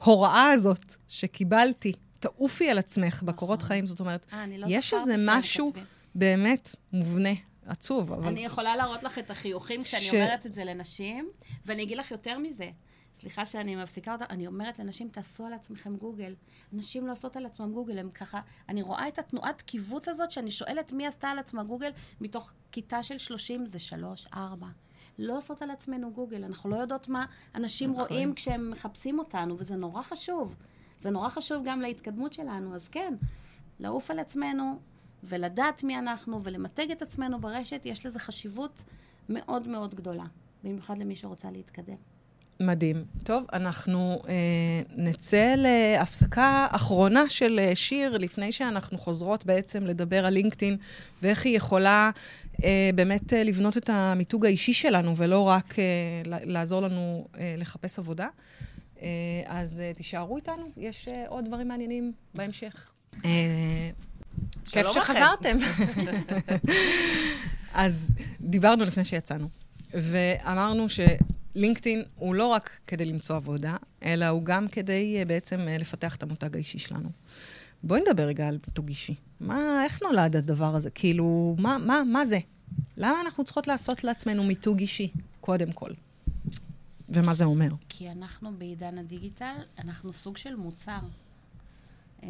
[0.00, 1.92] ההוראה הזאת שקיבלתי,
[2.22, 3.68] תעופי על עצמך בקורות נכון.
[3.68, 5.72] חיים, זאת אומרת, אה, לא יש איזה משהו.
[6.14, 7.32] באמת מובנה,
[7.66, 8.26] עצוב, אבל...
[8.26, 11.28] אני יכולה להראות לך את החיוכים כשאני אומרת את זה לנשים,
[11.66, 12.70] ואני אגיד לך יותר מזה.
[13.14, 16.34] סליחה שאני מפסיקה אותה, אני אומרת לנשים, תעשו על עצמכם גוגל.
[16.72, 18.40] נשים לא עושות על עצמם גוגל, הם ככה...
[18.68, 23.02] אני רואה את התנועת קיבוץ הזאת, שאני שואלת מי עשתה על עצמה גוגל, מתוך כיתה
[23.02, 24.66] של 30 זה 3, 4.
[25.18, 28.06] לא עושות על עצמנו גוגל, אנחנו לא יודעות מה אנשים נכון.
[28.08, 30.54] רואים כשהם מחפשים אותנו, וזה נורא חשוב.
[31.02, 33.14] זה נורא חשוב גם להתקדמות שלנו, אז כן,
[33.80, 34.78] לעוף על עצמנו
[35.24, 38.84] ולדעת מי אנחנו ולמתג את עצמנו ברשת, יש לזה חשיבות
[39.28, 40.24] מאוד מאוד גדולה,
[40.64, 41.96] במיוחד למי שרוצה להתקדם.
[42.60, 43.04] מדהים.
[43.24, 44.32] טוב, אנחנו אה,
[44.96, 50.76] נצא להפסקה אחרונה של אה, שיר, לפני שאנחנו חוזרות בעצם לדבר על לינקדאין,
[51.22, 52.10] ואיך היא יכולה
[52.64, 55.84] אה, באמת אה, לבנות את המיתוג האישי שלנו, ולא רק אה,
[56.24, 58.28] לעזור לנו אה, לחפש עבודה.
[59.46, 62.90] אז אה, תישארו איתנו, יש אה, עוד דברים מעניינים בהמשך.
[63.24, 63.90] אה,
[64.64, 64.86] כיף.
[64.94, 65.56] שחזרתם.
[67.74, 69.48] אז דיברנו לפני שיצאנו,
[69.94, 75.78] ואמרנו שלינקדאין הוא לא רק כדי למצוא עבודה, אלא הוא גם כדי אה, בעצם אה,
[75.78, 77.08] לפתח את המותג האישי שלנו.
[77.82, 79.14] בואי נדבר רגע על מיתוג אישי.
[79.40, 80.90] מה, איך נולד הדבר הזה?
[80.90, 82.38] כאילו, מה, מה, מה זה?
[82.96, 85.90] למה אנחנו צריכות לעשות לעצמנו מיתוג אישי, קודם כל?
[87.14, 87.68] ומה זה אומר?
[87.88, 90.98] כי אנחנו בעידן הדיגיטל, אנחנו סוג של מוצר.
[92.22, 92.28] אה,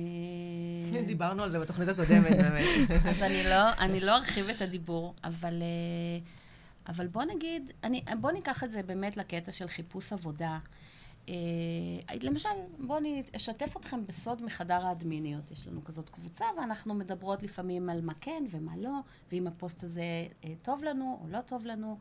[1.06, 2.90] דיברנו על זה בתוכנית הקודמת, באמת.
[3.10, 6.18] אז אני לא, אני לא ארחיב את הדיבור, אבל, אה,
[6.88, 10.58] אבל בוא נגיד, אני, בוא ניקח את זה באמת לקטע של חיפוש עבודה.
[11.28, 11.34] אה,
[12.22, 15.50] למשל, בואו אני אשתף אתכם בסוד מחדר האדמיניות.
[15.50, 18.98] יש לנו כזאת קבוצה, ואנחנו מדברות לפעמים על מה כן ומה לא,
[19.32, 20.02] ואם הפוסט הזה
[20.44, 21.98] אה, טוב לנו או לא טוב לנו.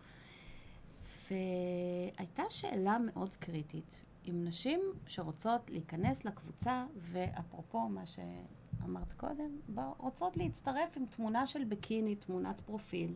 [1.31, 4.03] והייתה שאלה מאוד קריטית.
[4.23, 9.49] עם נשים שרוצות להיכנס לקבוצה, ואפרופו מה שאמרת קודם,
[9.97, 13.13] רוצות להצטרף עם תמונה של ביקיני, תמונת פרופיל,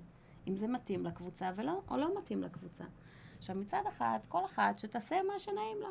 [0.48, 2.84] אם זה מתאים לקבוצה ולא, או לא מתאים לקבוצה.
[3.40, 5.88] עכשיו, מצד אחד, כל אחת שתעשה מה שנעים לה.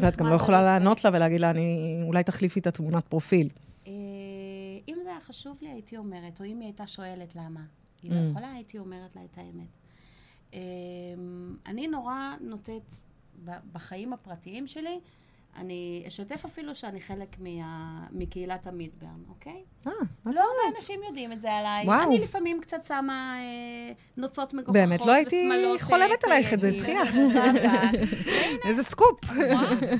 [0.00, 3.48] ואת גם לא יכולה לה לענות לה ולהגיד לה, אני, אולי תחליפי את התמונת פרופיל.
[3.86, 3.92] אה,
[4.88, 7.60] אם זה היה חשוב לי, הייתי אומרת, או אם היא הייתה שואלת למה.
[8.02, 8.30] היא לא Mm.
[8.30, 9.79] יכולה, הייתי אומרת לה את האמת.
[10.54, 10.58] אה,
[11.66, 12.94] אני נורא נוטט
[13.44, 15.00] בחיים הפרטיים שלי,
[15.56, 19.64] אני אשתף אפילו שאני חלק מה, מקהילת המידברן, אוקיי?
[19.86, 21.86] אה, את לא הרבה אנשים יודעים את זה עליי.
[21.86, 22.02] וואו.
[22.02, 26.60] אני לפעמים קצת שמה אה, נוצות מגוחכות באמת, לא הייתי ושמלות, אה, חולמת עלייך את
[26.60, 27.52] זה, פייטים, תחיה.
[27.52, 28.00] באבק.
[28.64, 29.24] איזה סקופ.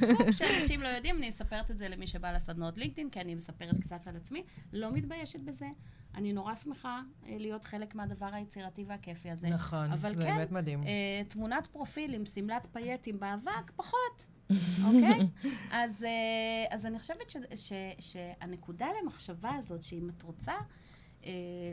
[0.00, 3.80] סקופ שאנשים לא יודעים, אני מספרת את זה למי שבא לסדנות לינקדאין, כי אני מספרת
[3.80, 4.42] קצת על עצמי.
[4.72, 5.66] לא מתביישת בזה.
[6.14, 9.48] אני נורא שמחה אה, להיות חלק מהדבר היצירתי והכיפי הזה.
[9.48, 10.82] נכון, אבל זה כן, באמת מדהים.
[10.82, 14.26] אה, תמונת פרופיל עם שמלת פייטים באבק, פחות.
[14.84, 15.28] אוקיי?
[15.70, 20.52] אז, אה, אז אני חושבת ש, ש, שהנקודה למחשבה הזאת, שאם את רוצה
[21.24, 21.30] אה,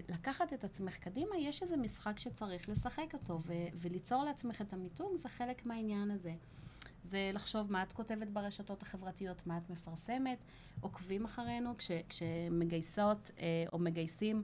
[0.09, 5.17] לקחת את עצמך קדימה, יש איזה משחק שצריך לשחק אותו, ו, וליצור לעצמך את המיתוג,
[5.17, 6.33] זה חלק מהעניין הזה.
[7.03, 10.37] זה לחשוב מה את כותבת ברשתות החברתיות, מה את מפרסמת,
[10.81, 14.43] עוקבים אחרינו כש, כשמגייסות אה, או מגייסים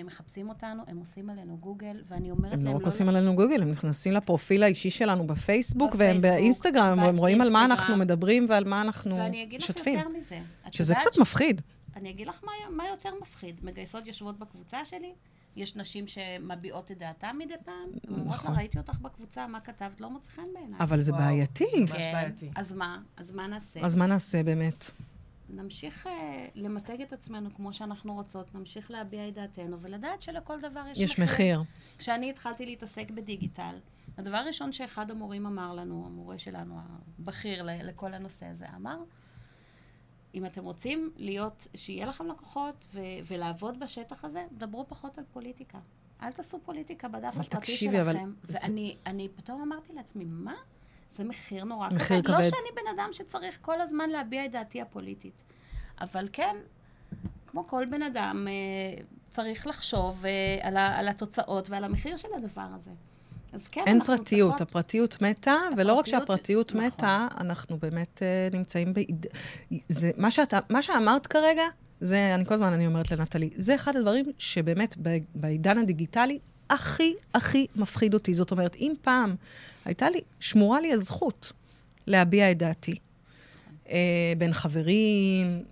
[0.00, 2.78] הם מחפשים אותנו, הם עושים עלינו גוגל, ואני אומרת הם להם לא לא...
[2.78, 7.50] רק עושים עלינו גוגל, הם נכנסים לפרופיל האישי שלנו בפייסבוק, והם באינסטגרם, הם רואים על
[7.50, 7.64] מה.
[7.64, 9.98] אנחנו מדברים ועל מה אנחנו ואני אגיד לך משתפים.
[9.98, 10.40] יותר מזה.
[10.70, 11.60] שזה קצת מפחיד.
[11.96, 13.60] אני אגיד לך מה, מה יותר מפחיד.
[13.62, 15.12] מגייסות יושבות בקבוצה שלי,
[15.56, 17.74] יש נשים שמביעות את דעתן מדי פעם,
[18.08, 18.52] הן אומרות נכון.
[18.52, 20.00] לה, ראיתי אותך בקבוצה, מה כתבת?
[20.00, 20.80] לא מוצא חן בעיניי.
[20.80, 21.24] אבל זה וואו.
[21.24, 21.66] בעייתי.
[21.80, 22.12] ממש כן.
[22.12, 22.50] בעייתי.
[22.56, 22.98] אז מה?
[23.16, 23.80] אז מה נעשה?
[23.80, 24.90] אז מה נעשה באמת?
[25.52, 30.82] נמשיך אה, למתג את עצמנו כמו שאנחנו רוצות, נמשיך להביע את דעתנו, ולדעת שלכל דבר
[30.92, 31.62] יש, יש מחיר.
[31.98, 33.78] כשאני התחלתי להתעסק בדיגיטל,
[34.18, 36.78] הדבר הראשון שאחד המורים אמר לנו, המורה שלנו,
[37.18, 38.98] הבכיר לכל הנושא הזה, אמר,
[40.34, 45.78] אם אתם רוצים להיות, שיהיה לכם לקוחות ו- ולעבוד בשטח הזה, דברו פחות על פוליטיקה.
[46.22, 48.32] אל תעשו פוליטיקה בדף אבל הפרטי תקשיבי, אבל שלכם.
[48.48, 50.54] זה- ואני אני פתאום אמרתי לעצמי, מה?
[51.12, 52.30] זה מחיר נורא מחיר כבד.
[52.30, 52.44] לא כבד.
[52.50, 55.42] שאני בן אדם שצריך כל הזמן להביע את דעתי הפוליטית.
[56.00, 56.56] אבל כן,
[57.46, 60.30] כמו כל בן אדם, אה, צריך לחשוב אה,
[60.68, 62.90] על, ה, על התוצאות ועל המחיר של הדבר הזה.
[63.52, 64.60] אז כן, אין פרטיות, צריכות...
[64.68, 66.86] הפרטיות מתה, ולא רק הפרטיות- שהפרטיות נכון.
[66.86, 69.00] מתה, אנחנו באמת אה, נמצאים ב...
[69.88, 71.62] זה, מה, שאתה, מה שאמרת כרגע,
[72.00, 76.38] זה, אני כל הזמן אני אומרת לנטלי, זה אחד הדברים שבאמת ב- בעידן הדיגיטלי
[76.72, 78.34] הכי הכי מפחיד אותי.
[78.34, 79.34] זאת אומרת, אם פעם
[79.84, 81.52] הייתה לי, שמורה לי הזכות
[82.06, 82.94] להביע את דעתי.
[83.90, 85.62] אה, בין חברים,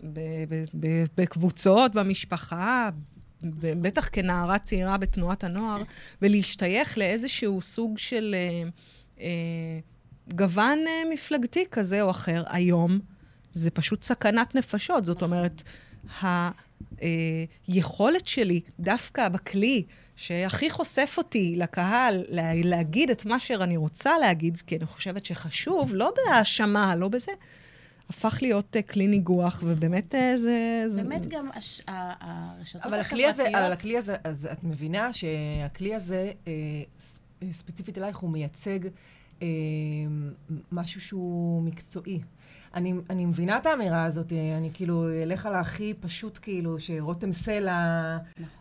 [1.16, 2.90] בקבוצות, במשפחה,
[3.62, 5.82] בטח כנערה צעירה בתנועת הנוער,
[6.22, 8.68] ולהשתייך לאיזשהו סוג של אה,
[9.20, 9.78] אה,
[10.34, 12.42] גוון אה, מפלגתי כזה או אחר.
[12.46, 12.98] היום
[13.52, 15.06] זה פשוט סכנת נפשות.
[15.06, 15.62] זאת אומרת,
[17.68, 19.84] היכולת שלי, דווקא בכלי
[20.20, 25.94] שהכי חושף אותי לקהל, לה, להגיד את מה שאני רוצה להגיד, כי אני חושבת שחשוב,
[25.94, 27.32] לא בהאשמה, לא בזה,
[28.08, 30.82] הפך להיות אה, כלי ניגוח, ובאמת אה, זה...
[30.86, 31.02] זה...
[31.02, 31.80] באמת גם הש...
[31.88, 33.64] ה- הרשתות אבל הכלי הזה, החברתיות...
[33.64, 36.52] אבל הכלי הזה, אז את מבינה שהכלי הזה, אה,
[37.42, 38.78] אה, ספציפית אלייך, הוא מייצג
[39.42, 39.48] אה,
[40.72, 42.20] משהו שהוא מקצועי.
[42.74, 47.72] אני, אני מבינה את האמירה הזאת, אני כאילו אלך על הכי פשוט, כאילו, שרותם סלע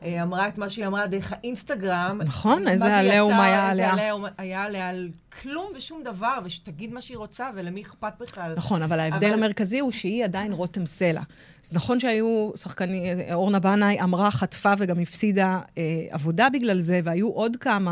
[0.03, 2.22] אה, אמרה את מה שהיא אמרה דרך האינסטגרם.
[2.26, 3.93] נכון, איזה זה עליהום היה איזה עליה.
[3.93, 5.10] עליהום היה עליה על
[5.42, 8.54] כלום ושום דבר, ושתגיד מה שהיא רוצה, ולמי אכפת בכלל.
[8.58, 11.22] נכון, אבל ההבדל אבל- המרכזי הוא שהיא עדיין רותם סלע.
[11.66, 13.04] אז נכון שהיו שחקנים,
[13.34, 17.92] אורנה בנאי אמרה, חטפה וגם הפסידה אה, עבודה בגלל זה, והיו עוד כמה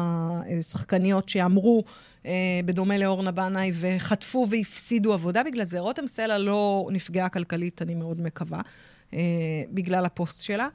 [0.50, 1.84] אה, שחקניות שאמרו,
[2.26, 2.32] אה,
[2.66, 5.80] בדומה לאורנה בנאי, וחטפו והפסידו עבודה בגלל זה.
[5.80, 8.62] רותם סלע לא נפגעה כלכלית, אני מאוד מקווה,
[9.14, 9.20] אה,
[9.72, 10.68] בגלל הפוסט שלה.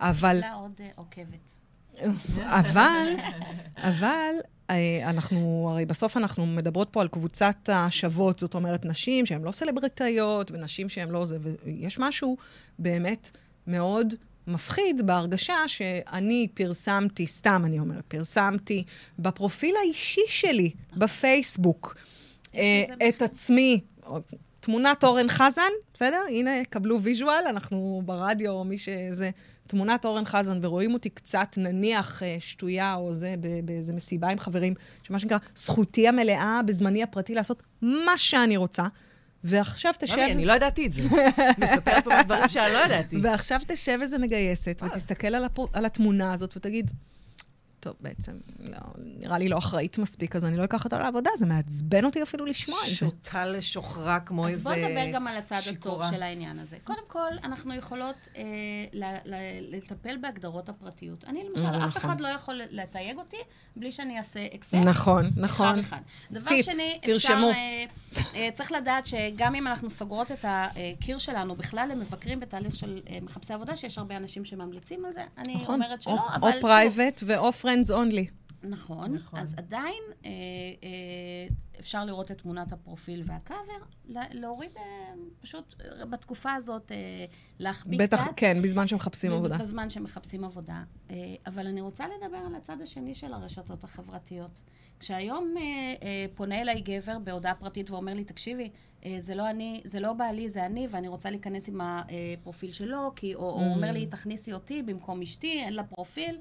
[0.00, 1.52] אבל לה עוד אה, עוקבת.
[2.38, 3.08] אבל,
[3.76, 4.34] אבל
[5.04, 10.50] אנחנו, הרי בסוף אנחנו מדברות פה על קבוצת השוות, זאת אומרת, נשים שהן לא סלבריטאיות,
[10.50, 12.36] ונשים שהן לא זה, ויש משהו
[12.78, 13.30] באמת
[13.66, 14.14] מאוד
[14.46, 18.84] מפחיד בהרגשה שאני פרסמתי, סתם אני אומרת, פרסמתי
[19.18, 21.96] בפרופיל האישי שלי בפייסבוק
[22.54, 23.80] אה, את עצמי.
[24.60, 26.20] תמונת אורן חזן, בסדר?
[26.28, 29.30] הנה, קבלו ויז'ואל, אנחנו ברדיו, מי שזה,
[29.70, 34.74] תמונת אורן חזן, ורואים אותי קצת, נניח, אה, שטויה או זה, באיזה מסיבה עם חברים,
[35.02, 38.84] שמה שנקרא, זכותי המלאה בזמני הפרטי לעשות מה שאני רוצה.
[39.44, 40.16] ועכשיו תשב...
[40.16, 41.02] ממי, אני לא ידעתי את זה.
[41.58, 43.16] מספרת פה דברים שאני לא ידעתי.
[43.22, 46.90] ועכשיו תשב איזה מגייסת, ותסתכל על, הפו, על התמונה הזאת ותגיד,
[47.80, 51.46] טוב, בעצם, לא, נראה לי לא אחראית מספיק, אז אני לא אקח אותה לעבודה, זה
[51.46, 52.94] מעצבן אותי אפילו לשמוע את זה.
[52.96, 56.06] שוטה לשוחרה כמו אז איזה בואו נדבר גם על הצד שיכורה.
[56.06, 56.76] הטוב של העניין הזה.
[56.84, 58.42] קודם כל, אנחנו יכולות אה,
[58.92, 61.24] ל- ל- לטפל בהגדרות הפרטיות.
[61.24, 62.10] אני למשל, אף נכון.
[62.10, 63.36] אחד לא יכול לתייג אותי
[63.76, 64.76] בלי שאני אעשה accept.
[64.76, 65.66] נכון, נכון.
[65.66, 66.00] אחד אחד.
[66.30, 67.50] דבר טיפ, שני, תרשמו.
[67.50, 67.84] אפשר, אה,
[68.34, 73.18] אה, צריך לדעת שגם אם אנחנו סוגרות את הקיר שלנו בכלל למבקרים בתהליך של אה,
[73.22, 75.74] מחפשי עבודה, שיש הרבה אנשים שממליצים על זה, אני נכון.
[75.74, 78.26] אומרת שלא, או, אבל או private ואו friends only.
[78.62, 79.38] נכון, נכון.
[79.40, 80.30] אז עדיין אה,
[80.82, 80.88] אה,
[81.80, 83.58] אפשר לראות את תמונת הפרופיל והקאבר,
[84.08, 84.82] לה- להוריד אה,
[85.40, 86.96] פשוט אה, בתקופה הזאת, אה,
[87.58, 88.30] להחביא בטח, קצת.
[88.36, 89.58] כן, בזמן שמחפשים עבודה.
[89.58, 90.82] בזמן שמחפשים עבודה.
[91.10, 91.16] אה,
[91.46, 94.60] אבל אני רוצה לדבר על הצד השני של הרשתות החברתיות.
[95.00, 95.62] כשהיום אה,
[96.02, 98.70] אה, פונה אליי גבר בהודעה פרטית ואומר לי, תקשיבי,
[99.04, 103.12] אה, זה לא אני, זה לא בעלי, זה אני, ואני רוצה להיכנס עם הפרופיל שלו,
[103.16, 103.74] כי, או, או Mm.
[103.74, 106.38] אומר לי, תכניסי אותי במקום אשתי, אין לה פרופיל.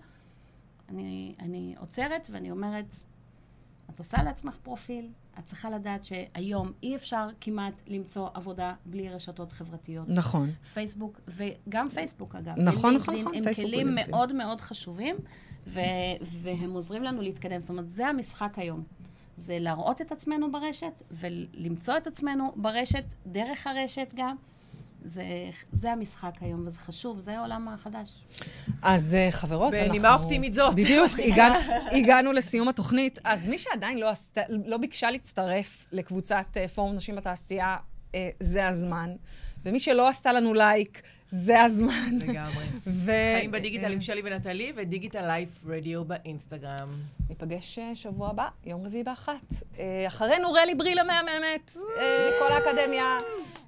[0.90, 2.96] אני, אני עוצרת ואני אומרת,
[3.90, 5.10] את עושה לעצמך פרופיל,
[5.40, 10.10] את צריכה לדעת שהיום אי אפשר כמעט למצוא עבודה בלי רשתות חברתיות.
[10.10, 10.52] נכון.
[10.74, 12.54] פייסבוק, וגם פייסבוק אגב.
[12.58, 14.12] נכון, נכון, נכון, הם פייסבוק כלים ולינקדאין.
[14.12, 15.16] מאוד מאוד חשובים,
[15.68, 15.80] ו-
[16.24, 17.60] והם עוזרים לנו להתקדם.
[17.60, 18.84] זאת אומרת, זה המשחק היום.
[19.38, 24.36] זה להראות את עצמנו ברשת, ולמצוא את עצמנו ברשת, דרך הרשת גם,
[25.04, 25.24] זה,
[25.72, 28.14] זה המשחק היום, וזה חשוב, זה העולם החדש.
[28.82, 29.90] אז אה, חברות, אנחנו...
[29.90, 30.76] בנימה אופטימית זאת.
[30.76, 31.56] בדיוק, הגענו,
[31.92, 33.20] הגענו לסיום התוכנית.
[33.24, 37.78] אז מי שעדיין לא, עשת, לא ביקשה להצטרף לקבוצת אה, פורום נשים בתעשייה,
[38.16, 39.10] אה, זה הזמן.
[39.66, 42.20] ומי שלא עשתה לנו לייק, זה הזמן.
[42.20, 42.66] לגמרי.
[42.88, 43.12] ו...
[43.38, 46.90] חיים בדיגיטל עם שלי ונטלי, ו Digital Life Radio באינסטגרם.
[47.30, 49.54] ניפגש אה, שבוע הבא, יום רביעי באחת.
[49.80, 53.18] אה, אחרינו רלי בריל המהממת, אה, כל האקדמיה.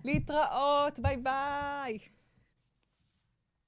[0.03, 1.97] להתראות, ביי ביי.